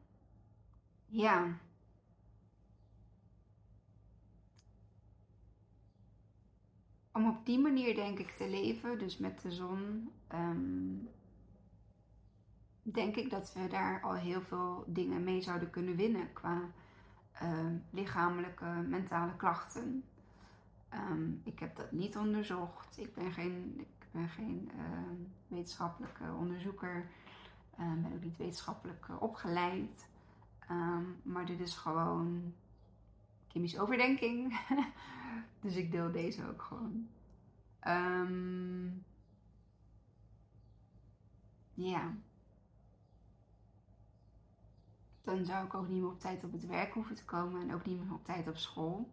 ja. 1.06 1.58
Om 7.12 7.28
op 7.28 7.46
die 7.46 7.58
manier 7.58 7.94
denk 7.94 8.18
ik 8.18 8.30
te 8.30 8.48
leven, 8.48 8.98
dus 8.98 9.18
met 9.18 9.42
de 9.42 9.52
zon, 9.52 10.10
um, 10.32 11.08
denk 12.84 13.16
ik 13.16 13.30
dat 13.30 13.52
we 13.52 13.68
daar 13.68 14.02
al 14.02 14.14
heel 14.14 14.40
veel 14.40 14.84
dingen 14.86 15.24
mee 15.24 15.40
zouden 15.40 15.70
kunnen 15.70 15.96
winnen 15.96 16.32
qua 16.32 16.60
uh, 17.42 17.66
lichamelijke, 17.90 18.64
mentale 18.64 19.36
klachten. 19.36 20.04
Um, 20.94 21.40
ik 21.44 21.58
heb 21.58 21.76
dat 21.76 21.92
niet 21.92 22.16
onderzocht. 22.16 22.98
Ik 22.98 23.14
ben 23.14 23.32
geen, 23.32 23.74
ik 23.78 24.06
ben 24.10 24.28
geen 24.28 24.70
uh, 24.76 24.82
wetenschappelijke 25.48 26.32
onderzoeker. 26.38 27.10
Ben 27.76 28.12
ook 28.14 28.22
niet 28.22 28.36
wetenschappelijk 28.36 29.06
opgeleid. 29.20 30.08
Um, 30.70 31.16
maar 31.22 31.46
dit 31.46 31.60
is 31.60 31.74
gewoon 31.74 32.54
chemische 33.48 33.80
overdenking. 33.80 34.60
dus 35.62 35.76
ik 35.76 35.90
deel 35.90 36.12
deze 36.12 36.48
ook 36.48 36.62
gewoon. 36.62 37.08
Ja 41.74 42.14
dan 45.24 45.44
zou 45.44 45.64
ik 45.66 45.74
ook 45.74 45.88
niet 45.88 46.00
meer 46.00 46.10
op 46.10 46.20
tijd 46.20 46.44
op 46.44 46.52
het 46.52 46.66
werk 46.66 46.92
hoeven 46.92 47.16
te 47.16 47.24
komen 47.24 47.60
en 47.60 47.74
ook 47.74 47.84
niet 47.84 48.04
meer 48.04 48.14
op 48.14 48.24
tijd 48.24 48.48
op 48.48 48.56
school. 48.56 49.10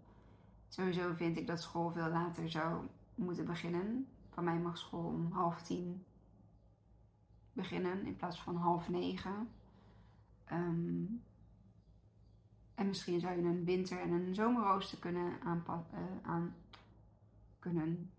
Sowieso 0.68 1.14
vind 1.14 1.38
ik 1.38 1.48
dat 1.48 1.62
school 1.62 1.92
veel 1.92 2.10
later 2.10 2.50
zou 2.50 2.86
moeten 3.16 3.46
beginnen. 3.46 4.08
Van 4.30 4.44
mij 4.44 4.60
mag 4.60 4.78
school 4.78 5.06
om 5.06 5.32
half 5.32 5.62
tien 5.62 6.06
beginnen 7.54 8.06
in 8.06 8.16
plaats 8.16 8.42
van 8.42 8.56
half 8.56 8.90
negen. 8.90 9.50
Um, 10.52 11.24
en 12.76 12.88
misschien 12.88 13.20
zou 13.20 13.36
je 13.36 13.44
een 13.44 13.66
winter- 13.66 14.00
en 14.00 14.12
een 14.12 14.36
zomerrooster 14.36 14.98
kunnen 14.98 15.42
aanpassen. 15.44 15.98
Uh, 16.00 16.30
aan 16.30 16.56
kunnen 17.60 18.12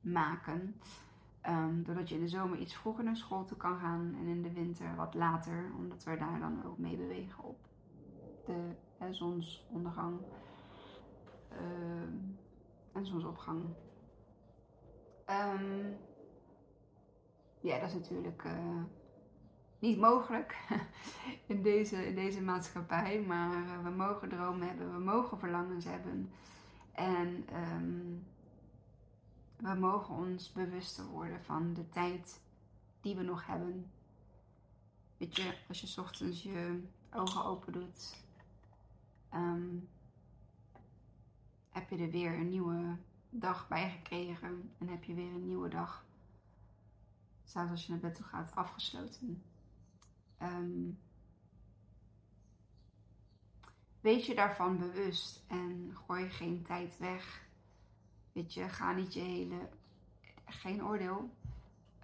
maken. 0.00 0.80
Um, 1.48 1.82
doordat 1.82 2.08
je 2.08 2.14
in 2.14 2.20
de 2.20 2.28
zomer 2.28 2.58
iets 2.58 2.74
vroeger 2.74 3.04
naar 3.04 3.16
school 3.16 3.44
toe 3.44 3.56
kan 3.56 3.78
gaan 3.78 4.16
en 4.20 4.26
in 4.26 4.42
de 4.42 4.52
winter 4.52 4.96
wat 4.96 5.14
later, 5.14 5.72
omdat 5.76 6.04
we 6.04 6.16
daar 6.16 6.40
dan 6.40 6.64
ook 6.66 6.78
mee 6.78 6.96
bewegen 6.96 7.44
op 7.44 7.58
de 8.44 8.74
zonsondergang 9.10 10.20
uh, 11.52 11.60
en 12.92 13.06
zonsopgang. 13.06 13.64
Um, 15.26 15.96
ja, 17.60 17.78
dat 17.78 17.88
is 17.88 17.94
natuurlijk 17.94 18.44
uh, 18.44 18.82
niet 19.78 19.98
mogelijk 19.98 20.58
in 21.46 21.62
deze, 21.62 22.06
in 22.06 22.14
deze 22.14 22.42
maatschappij, 22.42 23.20
maar 23.26 23.52
uh, 23.52 23.82
we 23.82 23.90
mogen 23.90 24.28
dromen 24.28 24.68
hebben, 24.68 24.92
we 24.92 24.98
mogen 24.98 25.38
verlangens 25.38 25.84
hebben. 25.84 26.30
En 26.92 27.46
um, 27.76 28.26
we 29.60 29.74
mogen 29.74 30.14
ons 30.14 30.52
bewuster 30.52 31.04
worden 31.04 31.44
van 31.44 31.74
de 31.74 31.88
tijd 31.88 32.40
die 33.00 33.16
we 33.16 33.22
nog 33.22 33.46
hebben. 33.46 33.90
Weet 35.16 35.36
je, 35.36 35.58
als 35.68 35.80
je 35.80 36.00
ochtends 36.00 36.42
je 36.42 36.82
ogen 37.12 37.44
open 37.44 37.72
doet, 37.72 38.24
um, 39.34 39.88
heb 41.68 41.90
je 41.90 41.96
er 41.96 42.10
weer 42.10 42.32
een 42.32 42.48
nieuwe 42.48 42.96
dag 43.30 43.68
bij 43.68 43.90
gekregen 43.90 44.72
en 44.78 44.88
heb 44.88 45.04
je 45.04 45.14
weer 45.14 45.34
een 45.34 45.46
nieuwe 45.46 45.68
dag, 45.68 46.04
zelfs 47.44 47.70
als 47.70 47.86
je 47.86 47.92
naar 47.92 48.00
bed 48.00 48.14
toe 48.14 48.24
gaat, 48.24 48.54
afgesloten. 48.54 49.42
Um, 50.42 50.98
wees 54.00 54.26
je 54.26 54.34
daarvan 54.34 54.78
bewust 54.78 55.44
en 55.46 55.90
gooi 56.06 56.30
geen 56.30 56.62
tijd 56.62 56.98
weg 56.98 57.48
Weet 58.32 58.54
je, 58.54 58.68
ga 58.68 58.92
niet 58.92 59.14
je 59.14 59.20
hele. 59.20 59.68
Geen 60.44 60.84
oordeel. 60.84 61.30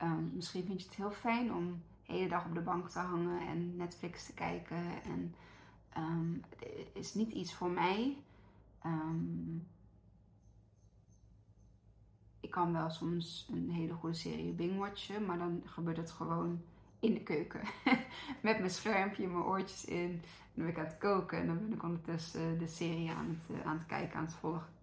Um, 0.03 0.31
misschien 0.35 0.65
vind 0.65 0.81
je 0.81 0.87
het 0.87 0.97
heel 0.97 1.11
fijn 1.11 1.55
om 1.55 1.83
de 2.07 2.13
hele 2.13 2.29
dag 2.29 2.47
op 2.47 2.55
de 2.55 2.61
bank 2.61 2.89
te 2.89 2.99
hangen 2.99 3.47
en 3.47 3.77
Netflix 3.77 4.27
te 4.27 4.35
kijken. 4.35 5.03
En 5.03 5.35
um, 5.97 6.43
het 6.59 6.89
is 6.93 7.15
niet 7.15 7.31
iets 7.31 7.55
voor 7.55 7.71
mij. 7.71 8.17
Um, 8.87 9.67
ik 12.41 12.51
kan 12.51 12.73
wel 12.73 12.91
soms 12.91 13.49
een 13.53 13.71
hele 13.71 13.93
goede 13.93 14.17
serie 14.17 14.53
binge-watchen, 14.53 15.25
maar 15.27 15.39
dan 15.39 15.63
gebeurt 15.65 15.97
het 15.97 16.11
gewoon 16.11 16.63
in 17.01 17.15
de 17.15 17.23
keuken. 17.23 17.61
Met 18.43 18.59
mijn 18.59 18.71
schermpje, 18.71 19.29
mijn 19.29 19.45
oortjes 19.45 19.85
in. 19.85 20.23
Dan 20.55 20.65
ben 20.65 20.69
ik 20.69 20.79
aan 20.79 20.85
het 20.85 20.99
koken 20.99 21.39
en 21.39 21.47
dan 21.47 21.59
ben 21.59 21.73
ik 21.73 21.83
ondertussen 21.83 22.59
de 22.59 22.69
serie 22.69 23.11
aan 23.11 23.29
het, 23.29 23.57
uh, 23.57 23.67
aan 23.67 23.79
het 23.79 23.87
kijken, 23.87 24.19
aan 24.19 24.25
het 24.25 24.35
volgen. 24.35 24.76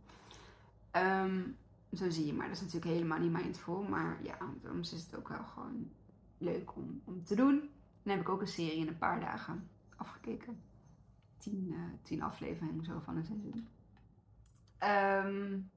Um, 0.95 1.58
zo 1.93 2.10
zie 2.10 2.25
je 2.25 2.34
maar. 2.34 2.47
Dat 2.47 2.56
is 2.56 2.62
natuurlijk 2.62 2.91
helemaal 2.91 3.19
niet 3.19 3.32
mindful. 3.32 3.84
Maar 3.84 4.23
ja, 4.23 4.38
soms 4.65 4.93
is 4.93 5.03
het 5.03 5.15
ook 5.15 5.27
wel 5.27 5.43
gewoon 5.43 5.89
leuk 6.38 6.75
om, 6.75 7.01
om 7.03 7.23
te 7.23 7.36
doen. 7.36 7.69
Dan 8.03 8.13
heb 8.13 8.21
ik 8.21 8.29
ook 8.29 8.41
een 8.41 8.47
serie 8.47 8.79
in 8.79 8.88
een 8.88 8.97
paar 8.97 9.19
dagen 9.19 9.69
afgekeken. 9.95 10.62
Tien, 11.38 11.75
uh, 12.12 12.23
afleveringen 12.23 12.84
zo 12.84 12.99
van 12.99 13.17
een 13.17 13.25
seizoen. 13.25 13.67
Um, 14.84 15.71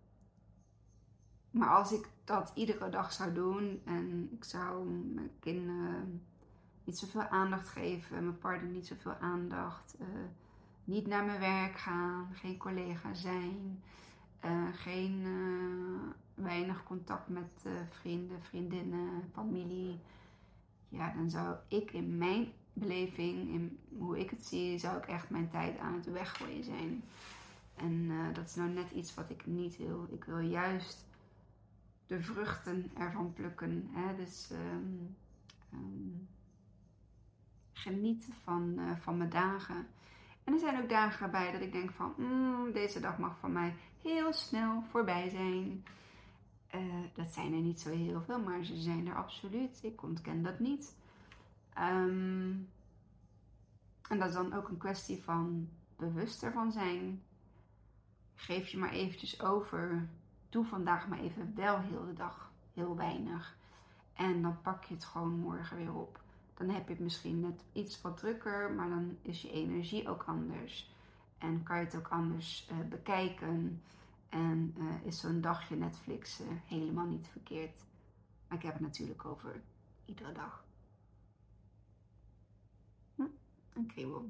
maar 1.51 1.69
als 1.69 1.93
ik 1.93 2.09
dat 2.25 2.53
iedere 2.55 2.89
dag 2.89 3.13
zou 3.13 3.33
doen 3.33 3.81
en 3.85 4.29
ik 4.33 4.45
zou 4.45 4.87
mijn 4.89 5.31
kinderen 5.41 6.23
niet 6.85 6.99
zoveel 6.99 7.23
aandacht 7.23 7.69
geven, 7.69 8.25
mijn 8.25 8.39
partner 8.39 8.71
niet 8.71 8.87
zoveel 8.87 9.15
aandacht, 9.15 9.97
uh, 10.01 10.07
niet 10.85 11.07
naar 11.07 11.25
mijn 11.25 11.41
werk 11.41 11.79
gaan, 11.79 12.29
geen 12.33 12.57
collega 12.57 13.15
zijn, 13.15 13.83
uh, 14.45 14.69
geen 14.73 15.21
uh, 15.21 16.11
weinig 16.35 16.83
contact 16.83 17.29
met 17.29 17.63
uh, 17.67 17.73
vrienden, 17.91 18.43
vriendinnen, 18.43 19.31
familie. 19.33 20.01
Ja, 20.89 21.13
dan 21.13 21.31
zou 21.31 21.57
ik 21.69 21.93
in 21.93 22.19
mijn 22.19 22.53
beleving, 22.73 23.49
in 23.49 23.79
hoe 23.99 24.19
ik 24.19 24.31
het 24.31 24.47
zie, 24.47 24.79
zou 24.79 24.97
ik 24.97 25.07
echt 25.07 25.31
mijn 25.31 25.51
tijd 25.51 25.79
aan 25.79 25.95
het 25.95 26.13
weggooien 26.13 26.65
zijn. 26.65 27.03
En 27.75 28.11
dat 28.33 28.45
is 28.45 28.55
nou 28.55 28.71
net 28.71 28.91
iets 28.91 29.15
wat 29.15 29.31
ik 29.31 29.47
niet 29.47 29.77
wil. 29.77 30.07
Ik 30.11 30.25
wil 30.25 30.39
juist 30.39 31.07
de 32.07 32.23
vruchten 32.23 32.91
ervan 32.99 33.33
plukken. 33.33 33.89
Hè? 33.91 34.17
Dus 34.17 34.51
um, 35.73 36.29
genieten 37.73 38.35
van, 38.43 38.79
van 39.01 39.17
mijn 39.17 39.31
dagen. 39.31 39.87
En 40.47 40.53
er 40.53 40.59
zijn 40.59 40.83
ook 40.83 40.89
dagen 40.89 41.31
bij 41.31 41.53
dat 41.53 41.61
ik 41.61 41.73
denk 41.73 41.91
van, 41.91 42.15
mm, 42.17 42.73
deze 42.73 43.01
dag 43.01 43.19
mag 43.19 43.39
van 43.39 43.53
mij 43.53 43.75
heel 44.03 44.33
snel 44.33 44.83
voorbij 44.91 45.29
zijn. 45.29 45.85
Uh, 46.75 47.05
dat 47.15 47.33
zijn 47.33 47.53
er 47.53 47.61
niet 47.61 47.81
zo 47.81 47.91
heel 47.91 48.23
veel, 48.23 48.41
maar 48.41 48.65
ze 48.65 48.77
zijn 48.77 49.07
er 49.07 49.17
absoluut. 49.17 49.79
Ik 49.83 50.03
ontken 50.03 50.43
dat 50.43 50.59
niet. 50.59 50.97
Um, 51.79 52.69
En 54.09 54.19
dat 54.19 54.29
is 54.29 54.35
dan 54.35 54.53
ook 54.53 54.69
een 54.69 54.79
kwestie 54.79 55.23
van 55.23 55.69
bewust 55.97 56.43
ervan 56.43 56.73
zijn. 56.73 57.23
Geef 58.35 58.69
je 58.69 58.79
maar 58.79 58.93
eventjes 58.93 59.43
over. 59.43 60.09
Doe 60.49 60.65
vandaag 60.65 61.09
maar 61.09 61.19
even 61.19 61.53
wel 61.55 61.79
heel 61.79 62.05
de 62.05 62.13
dag 62.13 62.53
heel 62.75 62.97
weinig. 62.97 63.57
En 64.15 64.43
dan 64.43 64.61
pak 64.63 64.85
je 64.85 64.95
het 64.95 65.05
gewoon 65.05 65.39
morgen 65.39 65.77
weer 65.77 65.95
op. 65.95 66.21
Dan 66.57 66.69
heb 66.69 66.87
je 66.89 66.95
het 66.95 67.03
misschien 67.03 67.41
net 67.41 67.65
iets 67.73 68.01
wat 68.01 68.17
drukker, 68.17 68.73
maar 68.73 68.89
dan 68.89 69.19
is 69.23 69.43
je 69.43 69.51
energie 69.51 70.09
ook 70.09 70.23
anders. 70.23 70.95
En 71.39 71.63
kan 71.63 71.79
je 71.79 71.85
het 71.85 71.97
ook 71.97 72.09
anders 72.09 72.69
uh, 72.73 72.89
bekijken. 72.89 73.83
En 74.29 74.75
uh, 74.79 75.05
is 75.05 75.21
zo'n 75.21 75.41
dagje 75.41 75.77
Netflix 75.77 76.41
helemaal 76.65 77.07
niet 77.07 77.29
verkeerd. 77.29 77.85
Maar 78.49 78.59
ik 78.59 78.65
heb 78.65 78.73
het 78.73 78.83
natuurlijk 78.83 79.25
over 79.25 79.63
iedere 80.05 80.33
dag. 80.33 80.65
Hm, 83.15 83.23
een 83.73 83.87
kriebel. 83.87 84.29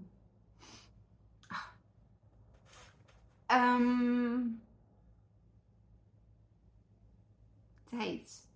Um, 3.53 4.63
tijd. 7.85 8.49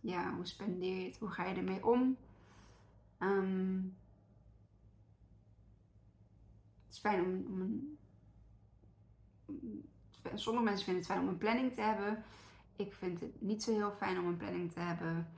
Ja, 0.00 0.34
hoe 0.34 0.46
spendeer 0.46 0.98
je 0.98 1.06
het? 1.06 1.18
Hoe 1.18 1.30
ga 1.30 1.44
je 1.44 1.54
ermee 1.54 1.86
om? 1.86 2.16
Um, 3.20 3.96
het 6.84 6.94
is 6.94 6.98
fijn 6.98 7.24
om, 7.24 7.44
om 7.46 7.60
een. 7.60 7.98
Sommige 10.34 10.64
mensen 10.64 10.84
vinden 10.84 11.02
het 11.02 11.12
fijn 11.12 11.22
om 11.22 11.28
een 11.28 11.38
planning 11.38 11.74
te 11.74 11.80
hebben. 11.80 12.24
Ik 12.76 12.92
vind 12.92 13.20
het 13.20 13.42
niet 13.42 13.62
zo 13.62 13.72
heel 13.72 13.92
fijn 13.92 14.18
om 14.18 14.26
een 14.26 14.36
planning 14.36 14.72
te 14.72 14.80
hebben. 14.80 15.28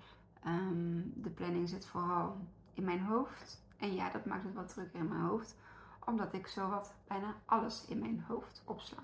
Um, 0.47 1.13
de 1.15 1.31
planning 1.31 1.69
zit 1.69 1.87
vooral 1.87 2.37
in 2.75 2.85
mijn 2.85 3.01
hoofd. 3.01 3.63
En 3.77 3.95
ja, 3.95 4.11
dat 4.11 4.25
maakt 4.25 4.45
het 4.45 4.55
wat 4.55 4.69
drukker 4.69 5.01
in 5.01 5.09
mijn 5.09 5.21
hoofd 5.21 5.57
omdat 6.09 6.33
ik 6.33 6.47
zowat 6.47 6.95
bijna 7.07 7.35
alles 7.45 7.85
in 7.85 7.99
mijn 7.99 8.25
hoofd 8.29 8.63
opsla. 8.65 9.03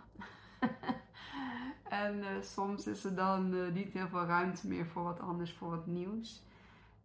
en 2.02 2.18
uh, 2.18 2.26
soms 2.40 2.86
is 2.86 3.04
er 3.04 3.14
dan 3.14 3.54
uh, 3.54 3.72
niet 3.72 3.92
heel 3.92 4.08
veel 4.08 4.24
ruimte 4.24 4.68
meer 4.68 4.86
voor 4.86 5.02
wat 5.02 5.20
anders, 5.20 5.52
voor 5.52 5.70
wat 5.70 5.86
nieuws. 5.86 6.42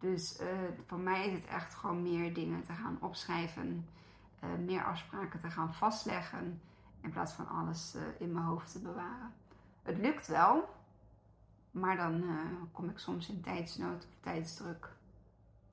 Dus 0.00 0.40
uh, 0.40 0.46
voor 0.86 0.98
mij 0.98 1.26
is 1.26 1.32
het 1.32 1.46
echt 1.46 1.74
gewoon 1.74 2.02
meer 2.02 2.34
dingen 2.34 2.62
te 2.62 2.72
gaan 2.72 2.98
opschrijven, 3.00 3.86
meer 4.64 4.84
afspraken 4.84 5.40
te 5.40 5.50
gaan 5.50 5.74
vastleggen, 5.74 6.60
in 7.00 7.10
plaats 7.10 7.32
van 7.32 7.48
alles 7.48 7.96
in 8.18 8.32
mijn 8.32 8.44
hoofd 8.44 8.72
te 8.72 8.78
bewaren. 8.78 9.32
Het 9.82 9.98
lukt 9.98 10.26
wel, 10.26 10.68
maar 11.70 11.96
dan 11.96 12.24
kom 12.72 12.88
ik 12.88 12.98
soms 12.98 13.28
in 13.28 13.40
tijdsnood 13.40 14.04
of 14.04 14.16
tijdsdruk. 14.20 14.88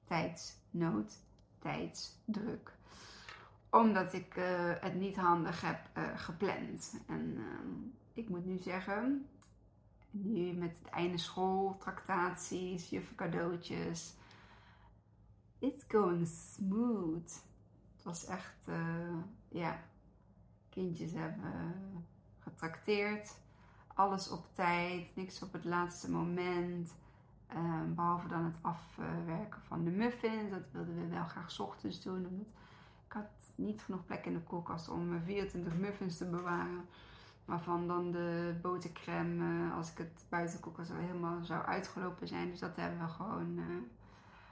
Tijdsnood, 0.05 1.17
tijdsdruk 1.59 2.75
omdat 3.69 4.13
ik 4.13 4.33
het 4.79 4.95
niet 4.95 5.15
handig 5.15 5.61
heb 5.61 5.79
gepland. 6.15 6.99
En 7.07 7.33
uh, 7.37 7.43
ik 8.13 8.29
moet 8.29 8.45
nu 8.45 8.57
zeggen, 8.57 9.27
nu 10.11 10.53
met 10.53 10.77
het 10.77 10.89
einde 10.89 11.17
school, 11.17 11.77
tractaties, 11.77 12.93
cadeautjes. 13.15 14.15
It's 15.59 15.85
going 15.87 16.27
smooth. 16.27 17.43
Het 17.95 18.03
was 18.03 18.25
echt, 18.25 18.67
eh, 18.67 19.17
ja, 19.49 19.79
kindjes 20.69 21.11
hebben 21.11 21.63
getrakteerd. 22.39 23.37
Alles 23.87 24.29
op 24.29 24.45
tijd, 24.53 25.15
niks 25.15 25.41
op 25.41 25.53
het 25.53 25.65
laatste 25.65 26.11
moment. 26.11 26.95
Ehm, 27.47 27.93
behalve 27.93 28.27
dan 28.27 28.43
het 28.43 28.57
afwerken 28.61 29.61
van 29.61 29.83
de 29.83 29.89
muffins. 29.89 30.51
Dat 30.51 30.71
wilden 30.71 30.95
we 30.95 31.07
wel 31.07 31.25
graag 31.25 31.59
ochtends 31.59 32.03
doen. 32.03 32.27
Omdat 32.27 32.47
ik 33.07 33.13
had 33.13 33.29
niet 33.55 33.81
genoeg 33.81 34.05
plek 34.05 34.25
in 34.25 34.33
de 34.33 34.41
koelkast 34.41 34.89
om 34.89 35.21
24 35.23 35.73
muffins 35.73 36.17
te 36.17 36.29
bewaren. 36.29 36.85
Waarvan 37.47 37.87
dan 37.87 38.11
de 38.11 38.55
botercrème, 38.61 39.71
als 39.71 39.91
ik 39.91 39.97
het 39.97 40.25
buiten 40.29 40.55
de 40.55 40.61
koelkast 40.61 40.91
helemaal 40.93 41.43
zou 41.43 41.65
uitgelopen 41.65 42.27
zijn. 42.27 42.49
Dus 42.49 42.59
dat 42.59 42.75
hebben 42.75 42.99
we 42.99 43.07
gewoon 43.07 43.57
uh, 43.57 43.65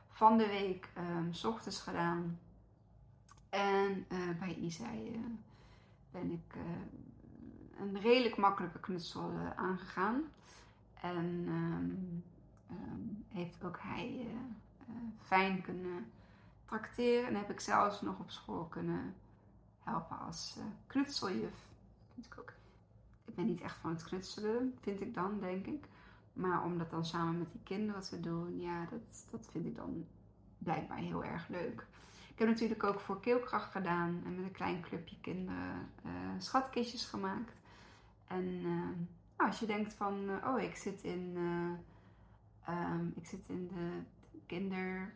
van 0.09 0.37
de 0.37 0.47
week 0.47 0.89
s 1.31 1.43
ochtends 1.43 1.81
gedaan. 1.81 2.39
En 3.49 4.05
uh, 4.11 4.39
bij 4.39 4.55
Isai 4.55 5.25
ben 6.11 6.31
ik 6.31 6.55
een 7.79 7.99
redelijk 7.99 8.37
makkelijke 8.37 8.79
knutsel 8.79 9.31
aangegaan. 9.55 10.23
En 11.01 11.47
um, 11.47 12.23
um, 12.71 13.25
heeft 13.27 13.63
ook 13.63 13.79
hij 13.81 14.27
fijn 15.21 15.61
kunnen 15.61 16.11
tracteren. 16.65 17.27
En 17.27 17.35
heb 17.35 17.49
ik 17.49 17.59
zelfs 17.59 18.01
nog 18.01 18.19
op 18.19 18.31
school 18.31 18.63
kunnen 18.65 19.15
helpen 19.83 20.19
als 20.19 20.57
knutseljuf. 20.87 21.55
Vind 22.13 22.25
ik 22.25 22.39
ook. 22.39 22.54
Ik 23.35 23.43
ben 23.43 23.45
niet 23.45 23.61
echt 23.61 23.77
van 23.77 23.89
het 23.89 24.03
knutselen, 24.03 24.77
vind 24.81 25.01
ik 25.01 25.13
dan, 25.13 25.39
denk 25.39 25.65
ik. 25.65 25.85
Maar 26.33 26.63
om 26.63 26.77
dat 26.77 26.89
dan 26.89 27.05
samen 27.05 27.37
met 27.37 27.51
die 27.51 27.61
kinderen 27.63 28.01
te 28.01 28.19
doen, 28.19 28.59
ja, 28.59 28.85
dat, 28.85 29.27
dat 29.31 29.47
vind 29.51 29.65
ik 29.65 29.75
dan 29.75 30.05
blijkbaar 30.57 30.97
heel 30.97 31.23
erg 31.23 31.47
leuk. 31.47 31.87
Ik 32.29 32.39
heb 32.39 32.47
natuurlijk 32.47 32.83
ook 32.83 32.99
voor 32.99 33.19
keelkracht 33.19 33.71
gedaan 33.71 34.21
en 34.25 34.35
met 34.35 34.45
een 34.45 34.51
klein 34.51 34.81
clubje 34.81 35.19
kinderen 35.21 35.89
uh, 36.05 36.11
schatkistjes 36.37 37.05
gemaakt. 37.05 37.53
En 38.27 38.45
uh, 38.45 38.89
als 39.35 39.59
je 39.59 39.65
denkt 39.65 39.93
van, 39.93 40.29
oh, 40.45 40.61
ik 40.61 40.75
zit 40.75 41.03
in, 41.03 41.37
um, 42.69 43.13
ik 43.15 43.25
zit 43.25 43.47
in 43.47 43.67
de 43.67 44.01
kinder 44.45 45.13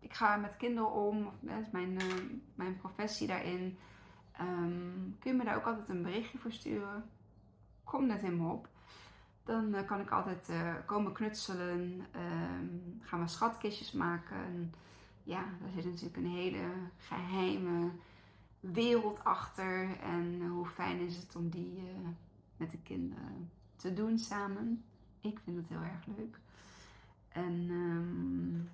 ik 0.00 0.14
ga 0.14 0.36
met 0.36 0.56
kinderen 0.56 0.92
om, 0.92 1.30
is 1.42 1.70
mijn, 1.70 1.98
mijn 2.54 2.76
professie 2.76 3.26
daarin. 3.26 3.78
Um, 4.40 5.16
kun 5.18 5.30
je 5.30 5.36
me 5.36 5.44
daar 5.44 5.56
ook 5.56 5.66
altijd 5.66 5.88
een 5.88 6.02
berichtje 6.02 6.38
voor 6.38 6.52
sturen? 6.52 7.10
Kom 7.88 8.06
net 8.06 8.22
in 8.22 8.36
me 8.36 8.52
op. 8.52 8.68
Dan 9.44 9.74
uh, 9.74 9.86
kan 9.86 10.00
ik 10.00 10.10
altijd 10.10 10.48
uh, 10.50 10.74
komen 10.86 11.12
knutselen, 11.12 12.06
um, 12.16 13.00
gaan 13.00 13.20
we 13.20 13.28
schatkistjes 13.28 13.92
maken. 13.92 14.36
En 14.36 14.74
ja, 15.22 15.44
daar 15.60 15.70
zit 15.74 15.84
natuurlijk 15.84 16.16
een 16.16 16.30
hele 16.30 16.70
geheime 16.96 17.90
wereld 18.60 19.24
achter. 19.24 19.98
En 20.00 20.46
hoe 20.46 20.66
fijn 20.66 21.00
is 21.00 21.16
het 21.16 21.36
om 21.36 21.48
die 21.48 21.82
met 22.56 22.70
de 22.70 22.78
kinderen 22.78 23.50
te 23.76 23.94
doen 23.94 24.18
samen. 24.18 24.84
Ik 25.20 25.38
vind 25.44 25.56
het 25.56 25.68
heel 25.68 25.82
erg 25.82 26.06
leuk. 26.16 26.38
En 27.28 27.70
um, 27.70 28.70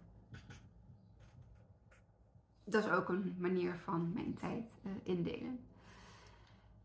dat 2.65 2.85
is 2.85 2.91
ook 2.91 3.09
een 3.09 3.35
manier 3.39 3.75
van 3.75 4.13
mijn 4.13 4.35
tijd 4.35 4.71
indelen. 5.03 5.59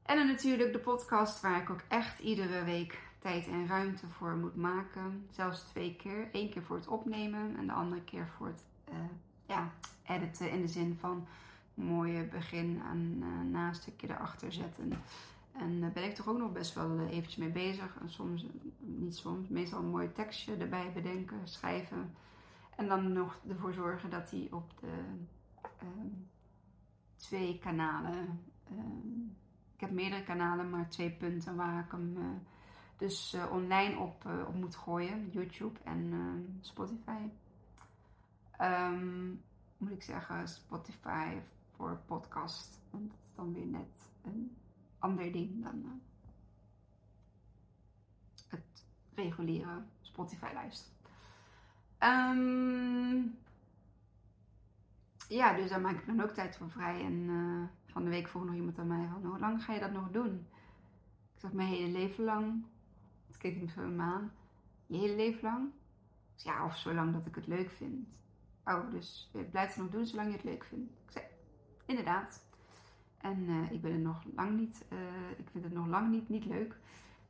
En 0.10 0.15
dan 0.15 0.28
natuurlijk 0.28 0.74
de 0.74 0.80
podcast 0.80 1.41
waar 1.41 1.62
ik 1.62 1.69
ook 1.69 1.82
echt 1.88 2.19
iedere 2.19 2.63
week 2.63 3.00
tijd 3.19 3.48
en 3.48 3.67
ruimte 3.67 4.08
voor 4.08 4.36
moet 4.36 4.56
maken. 4.56 5.28
Zelfs 5.32 5.62
twee 5.62 5.95
keer. 5.95 6.30
Eén 6.32 6.50
keer 6.50 6.63
voor 6.63 6.76
het 6.76 6.88
opnemen 6.88 7.58
en 7.58 7.67
de 7.67 7.74
andere 7.74 8.02
keer 8.02 8.28
voor 8.28 8.48
het 8.48 8.63
uh, 8.89 8.95
ja, 9.45 9.72
editen 10.06 10.52
in 10.52 10.62
de 10.62 10.67
zin 10.67 10.98
van 11.00 11.28
mooie 11.74 12.24
begin 12.24 12.82
en 12.91 13.24
uh, 13.54 13.60
een 13.62 14.10
erachter 14.10 14.52
zetten. 14.52 14.91
En 15.52 15.82
daar 15.82 15.91
ben 15.91 16.04
ik 16.04 16.15
toch 16.15 16.28
ook 16.28 16.38
nog 16.38 16.52
best 16.52 16.74
wel 16.74 17.00
eventjes 17.00 17.36
mee 17.36 17.52
bezig. 17.52 17.98
En 18.02 18.10
soms, 18.10 18.45
niet 18.80 19.15
soms, 19.15 19.48
meestal 19.48 19.80
een 19.80 19.89
mooi 19.89 20.12
tekstje 20.12 20.56
erbij 20.56 20.91
bedenken, 20.93 21.39
schrijven. 21.43 22.13
En 22.76 22.88
dan 22.88 23.13
nog 23.13 23.39
ervoor 23.50 23.74
zorgen 23.74 24.10
dat 24.10 24.32
hij 24.32 24.48
op 24.52 24.72
de 24.80 25.04
um, 25.84 26.28
twee 27.15 27.60
kanalen. 27.60 28.39
Ik 29.80 29.86
heb 29.86 29.94
meerdere 29.94 30.24
kanalen, 30.24 30.70
maar 30.70 30.89
twee 30.89 31.12
punten 31.12 31.56
waar 31.56 31.86
ik 31.86 31.92
hem 31.92 32.18
uh, 32.18 32.26
dus 32.98 33.34
uh, 33.34 33.52
online 33.52 33.98
op, 34.00 34.26
uh, 34.26 34.48
op 34.48 34.54
moet 34.54 34.76
gooien. 34.76 35.30
YouTube 35.30 35.80
en 35.84 36.58
Spotify. 36.62 37.30
Um, 38.62 39.44
moet 39.78 39.92
ik 39.92 40.04
zeggen, 40.04 40.48
Spotify 40.48 41.38
voor 41.76 42.00
podcast. 42.06 42.82
Want 42.89 43.10
dat 43.10 43.20
is 43.28 43.36
dan 43.36 43.54
weer 43.54 43.65
net 43.65 44.12
een 44.24 44.58
ander 45.00 45.32
ding 45.32 45.63
dan 45.63 46.02
het 48.48 48.86
reguliere 49.13 49.84
Spotify 50.02 50.52
luisteren. 50.54 50.98
Um, 52.00 53.38
ja, 55.28 55.54
dus 55.54 55.70
daar 55.70 55.82
maak 55.82 56.00
ik 56.00 56.06
dan 56.06 56.22
ook 56.22 56.32
tijd 56.32 56.58
voor 56.58 56.70
vrij. 56.70 57.06
En 57.06 57.30
van 57.91 58.04
de 58.04 58.10
week 58.10 58.28
vroeg 58.28 58.45
nog 58.45 58.56
iemand 58.56 58.80
aan 58.80 58.88
mij 58.88 59.08
van, 59.12 59.25
hoe 59.25 59.39
lang 59.39 59.63
ga 59.63 59.73
je 59.73 59.80
dat 59.80 59.91
nog 59.91 60.12
doen? 60.12 60.47
Ik 61.34 61.39
zeg, 61.39 61.54
mijn 61.54 61.67
hele 61.67 61.91
leven 61.91 62.23
lang. 62.23 62.65
Het 63.28 63.38
keek 63.38 63.62
me 63.62 63.67
zo 63.67 63.82
een 63.82 63.95
maan. 63.95 64.32
Je 64.86 64.97
hele 64.97 65.15
leven 65.15 65.41
lang? 65.41 65.69
Ja, 66.36 66.65
of 66.65 66.78
zo 66.78 66.93
lang 66.93 67.13
dat 67.13 67.25
ik 67.25 67.36
het 67.36 67.47
leuk 67.47 67.71
vind. 67.71 68.08
Oh, 68.65 68.91
dus 68.91 69.30
je 69.34 69.43
blijft 69.43 69.75
het 69.75 69.84
nog 69.84 69.91
doen 69.91 70.06
zolang 70.06 70.28
je 70.28 70.36
het 70.36 70.43
leuk 70.43 70.63
vindt. 70.63 70.91
Ik 71.06 71.12
zei, 71.12 71.25
inderdaad. 71.86 72.47
En 73.17 73.39
uh, 73.39 73.71
ik 73.71 73.82
ben 73.82 73.91
er 73.91 73.99
nog 73.99 74.23
lang 74.36 74.60
niet, 74.60 74.86
uh, 74.89 74.99
ik 75.38 75.49
vind 75.52 75.63
het 75.63 75.73
nog 75.73 75.88
lang 75.88 76.10
niet, 76.10 76.30
niet 76.30 76.45
leuk. 76.45 76.80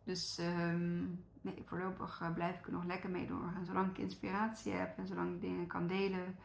Dus 0.03 0.39
um, 0.39 1.23
nee, 1.41 1.63
voorlopig 1.65 2.21
uh, 2.21 2.33
blijf 2.33 2.59
ik 2.59 2.65
er 2.65 2.71
nog 2.71 2.85
lekker 2.85 3.09
mee 3.09 3.27
doorgaan. 3.27 3.65
Zolang 3.65 3.89
ik 3.89 3.97
inspiratie 3.97 4.71
heb 4.71 4.97
en 4.97 5.07
zolang 5.07 5.33
ik 5.35 5.41
dingen 5.41 5.67
kan 5.67 5.87
delen, 5.87 6.35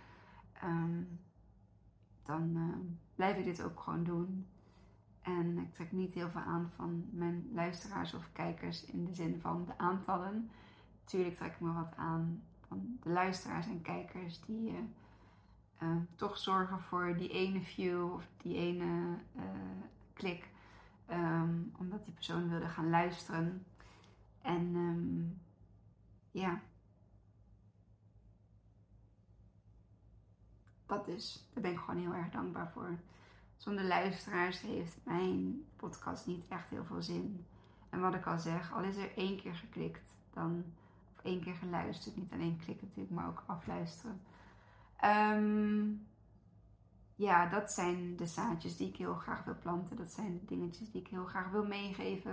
um, 0.65 1.21
dan, 2.23 2.57
uh, 2.57 2.77
blijf 3.15 3.37
ik 3.37 3.45
dit 3.45 3.63
ook 3.63 3.81
gewoon 3.81 4.05
doen. 4.05 4.47
En 5.23 5.59
ik 5.59 5.73
trek 5.73 5.93
niet 5.93 6.15
heel 6.15 6.31
veel 6.31 6.41
aan 6.41 6.71
van 6.77 7.09
mijn 7.11 7.49
luisteraars 7.53 8.15
of 8.15 8.33
kijkers 8.33 8.85
in 8.85 9.05
de 9.05 9.15
zin 9.15 9.41
van 9.41 9.65
de 9.65 9.79
aantallen. 9.79 10.51
Natuurlijk 11.01 11.37
trek 11.37 11.53
ik 11.53 11.61
me 11.61 11.73
wat 11.73 11.93
aan 11.97 12.43
van 12.69 12.99
de 13.03 13.09
luisteraars 13.11 13.67
en 13.67 13.83
kijkers 13.83 14.41
die 14.41 14.73
uh, 15.83 15.97
toch 16.15 16.39
zorgen 16.39 16.81
voor 16.81 17.17
die 17.17 17.29
ene 17.29 17.61
view 17.61 18.13
of 18.13 18.29
die 18.37 18.57
ene 18.57 19.19
uh, 19.37 19.43
klik. 20.13 20.53
Um, 21.11 21.73
omdat 21.79 22.05
die 22.05 22.15
persoon 22.15 22.49
wilde 22.49 22.69
gaan 22.69 22.91
luisteren. 22.91 23.65
En 24.43 24.75
um, 24.75 25.41
ja. 26.31 26.61
Dat 30.87 31.05
dus. 31.05 31.49
Daar 31.53 31.63
ben 31.63 31.73
ik 31.73 31.79
gewoon 31.79 32.01
heel 32.01 32.15
erg 32.15 32.31
dankbaar 32.31 32.71
voor. 32.73 32.99
Zonder 33.57 33.85
luisteraars 33.85 34.61
heeft 34.61 34.99
mijn 35.03 35.65
podcast 35.77 36.27
niet 36.27 36.45
echt 36.49 36.69
heel 36.69 36.85
veel 36.85 37.03
zin. 37.03 37.47
En 37.91 38.01
wat 38.01 38.15
ik 38.15 38.27
al 38.27 38.39
zeg, 38.39 38.73
al 38.73 38.83
is 38.83 38.97
er 38.97 39.17
één 39.17 39.41
keer 39.41 39.55
geklikt, 39.55 40.15
dan, 40.33 40.65
of 41.17 41.25
één 41.25 41.41
keer 41.41 41.55
geluisterd, 41.55 42.17
niet 42.17 42.33
alleen 42.33 42.61
klikken 42.65 42.87
natuurlijk, 42.87 43.17
maar 43.17 43.29
ook 43.29 43.43
afluisteren. 43.47 44.21
Um, 45.05 46.07
ja, 47.15 47.47
dat 47.47 47.73
zijn 47.73 48.17
de 48.17 48.27
zaadjes 48.27 48.77
die 48.77 48.89
ik 48.89 48.97
heel 48.97 49.15
graag 49.15 49.45
wil 49.45 49.59
planten. 49.59 49.97
Dat 49.97 50.11
zijn 50.11 50.33
de 50.33 50.45
dingetjes 50.45 50.91
die 50.91 51.01
ik 51.01 51.09
heel 51.09 51.25
graag 51.25 51.51
wil 51.51 51.67
meegeven. 51.67 52.33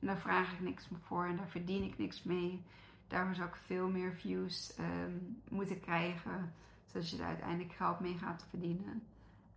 En 0.00 0.06
daar 0.06 0.18
vraag 0.18 0.52
ik 0.52 0.60
niks 0.60 0.88
voor 1.02 1.26
en 1.26 1.36
daar 1.36 1.48
verdien 1.48 1.82
ik 1.82 1.98
niks 1.98 2.22
mee. 2.22 2.64
Daarvoor 3.08 3.34
zou 3.34 3.48
ik 3.48 3.54
veel 3.54 3.88
meer 3.88 4.14
views 4.14 4.78
um, 4.78 5.42
moeten 5.48 5.80
krijgen, 5.80 6.54
zodat 6.94 7.10
je 7.10 7.16
er 7.22 7.28
uiteindelijk 7.28 7.72
geld 7.72 8.00
mee 8.00 8.18
gaat 8.18 8.46
verdienen. 8.48 9.02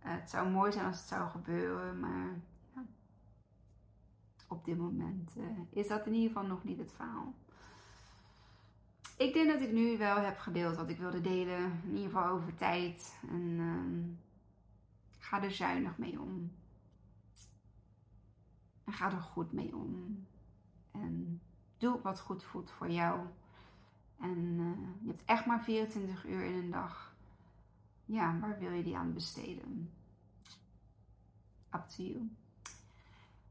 Uh, 0.04 0.12
het 0.12 0.30
zou 0.30 0.48
mooi 0.48 0.72
zijn 0.72 0.86
als 0.86 0.98
het 0.98 1.08
zou 1.08 1.28
gebeuren, 1.28 2.00
maar 2.00 2.40
ja, 2.74 2.84
op 4.48 4.64
dit 4.64 4.78
moment 4.78 5.36
uh, 5.36 5.44
is 5.70 5.88
dat 5.88 6.06
in 6.06 6.14
ieder 6.14 6.28
geval 6.28 6.46
nog 6.46 6.64
niet 6.64 6.78
het 6.78 6.92
verhaal. 6.92 7.34
Ik 9.16 9.32
denk 9.32 9.48
dat 9.48 9.60
ik 9.60 9.72
nu 9.72 9.98
wel 9.98 10.16
heb 10.16 10.38
gedeeld 10.38 10.76
wat 10.76 10.88
ik 10.88 10.98
wilde 10.98 11.20
delen, 11.20 11.80
in 11.84 11.96
ieder 11.96 12.10
geval 12.10 12.28
over 12.28 12.54
tijd. 12.54 13.18
En 13.28 13.42
uh, 13.42 14.16
ga 15.18 15.42
er 15.42 15.52
zuinig 15.52 15.98
mee 15.98 16.20
om. 16.20 16.52
En 18.84 18.92
ga 18.92 19.12
er 19.12 19.20
goed 19.20 19.52
mee 19.52 19.76
om. 19.76 20.26
En 20.90 21.40
doe 21.78 22.00
wat 22.02 22.20
goed 22.20 22.44
voelt 22.44 22.70
voor 22.70 22.90
jou. 22.90 23.20
En 24.20 24.38
uh, 24.38 25.00
je 25.00 25.08
hebt 25.08 25.24
echt 25.24 25.46
maar 25.46 25.62
24 25.62 26.26
uur 26.26 26.44
in 26.44 26.54
een 26.54 26.70
dag. 26.70 27.07
Ja, 28.08 28.38
waar 28.38 28.58
wil 28.58 28.70
je 28.70 28.82
die 28.82 28.96
aan 28.96 29.12
besteden? 29.12 29.90
Up 31.74 31.88
to 31.88 32.02
you. 32.02 32.30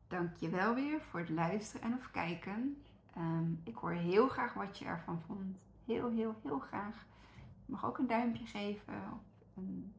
Dank 0.07 0.35
je 0.35 0.49
wel 0.49 0.75
weer 0.75 1.01
voor 1.01 1.19
het 1.19 1.29
luisteren 1.29 1.91
en 1.91 1.97
of 1.97 2.11
kijken. 2.11 2.81
Um, 3.17 3.61
ik 3.63 3.75
hoor 3.75 3.91
heel 3.91 4.27
graag 4.27 4.53
wat 4.53 4.77
je 4.77 4.85
ervan 4.85 5.21
vond. 5.21 5.57
Heel, 5.85 6.11
heel, 6.11 6.35
heel 6.43 6.59
graag. 6.59 7.05
Je 7.65 7.71
mag 7.71 7.85
ook 7.85 7.97
een 7.97 8.07
duimpje 8.07 8.45
geven. 8.45 8.93
Of 9.13 9.21
een 9.55 9.93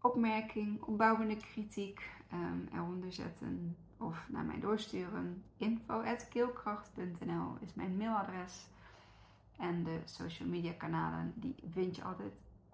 opmerking, 0.00 0.82
opbouwende 0.82 1.36
kritiek 1.36 2.10
um, 2.32 2.68
eronder 2.72 3.12
zetten. 3.12 3.76
Of 3.96 4.28
naar 4.28 4.44
mij 4.44 4.60
doorsturen. 4.60 5.44
info.keelkracht.nl 5.56 7.56
is 7.60 7.74
mijn 7.74 7.96
mailadres. 7.96 8.68
En 9.56 9.84
de 9.84 10.00
social 10.04 10.48
media 10.48 10.72
kanalen 10.72 11.32
die 11.36 11.54
vind 11.70 11.96
je 11.96 12.04
altijd 12.04 12.32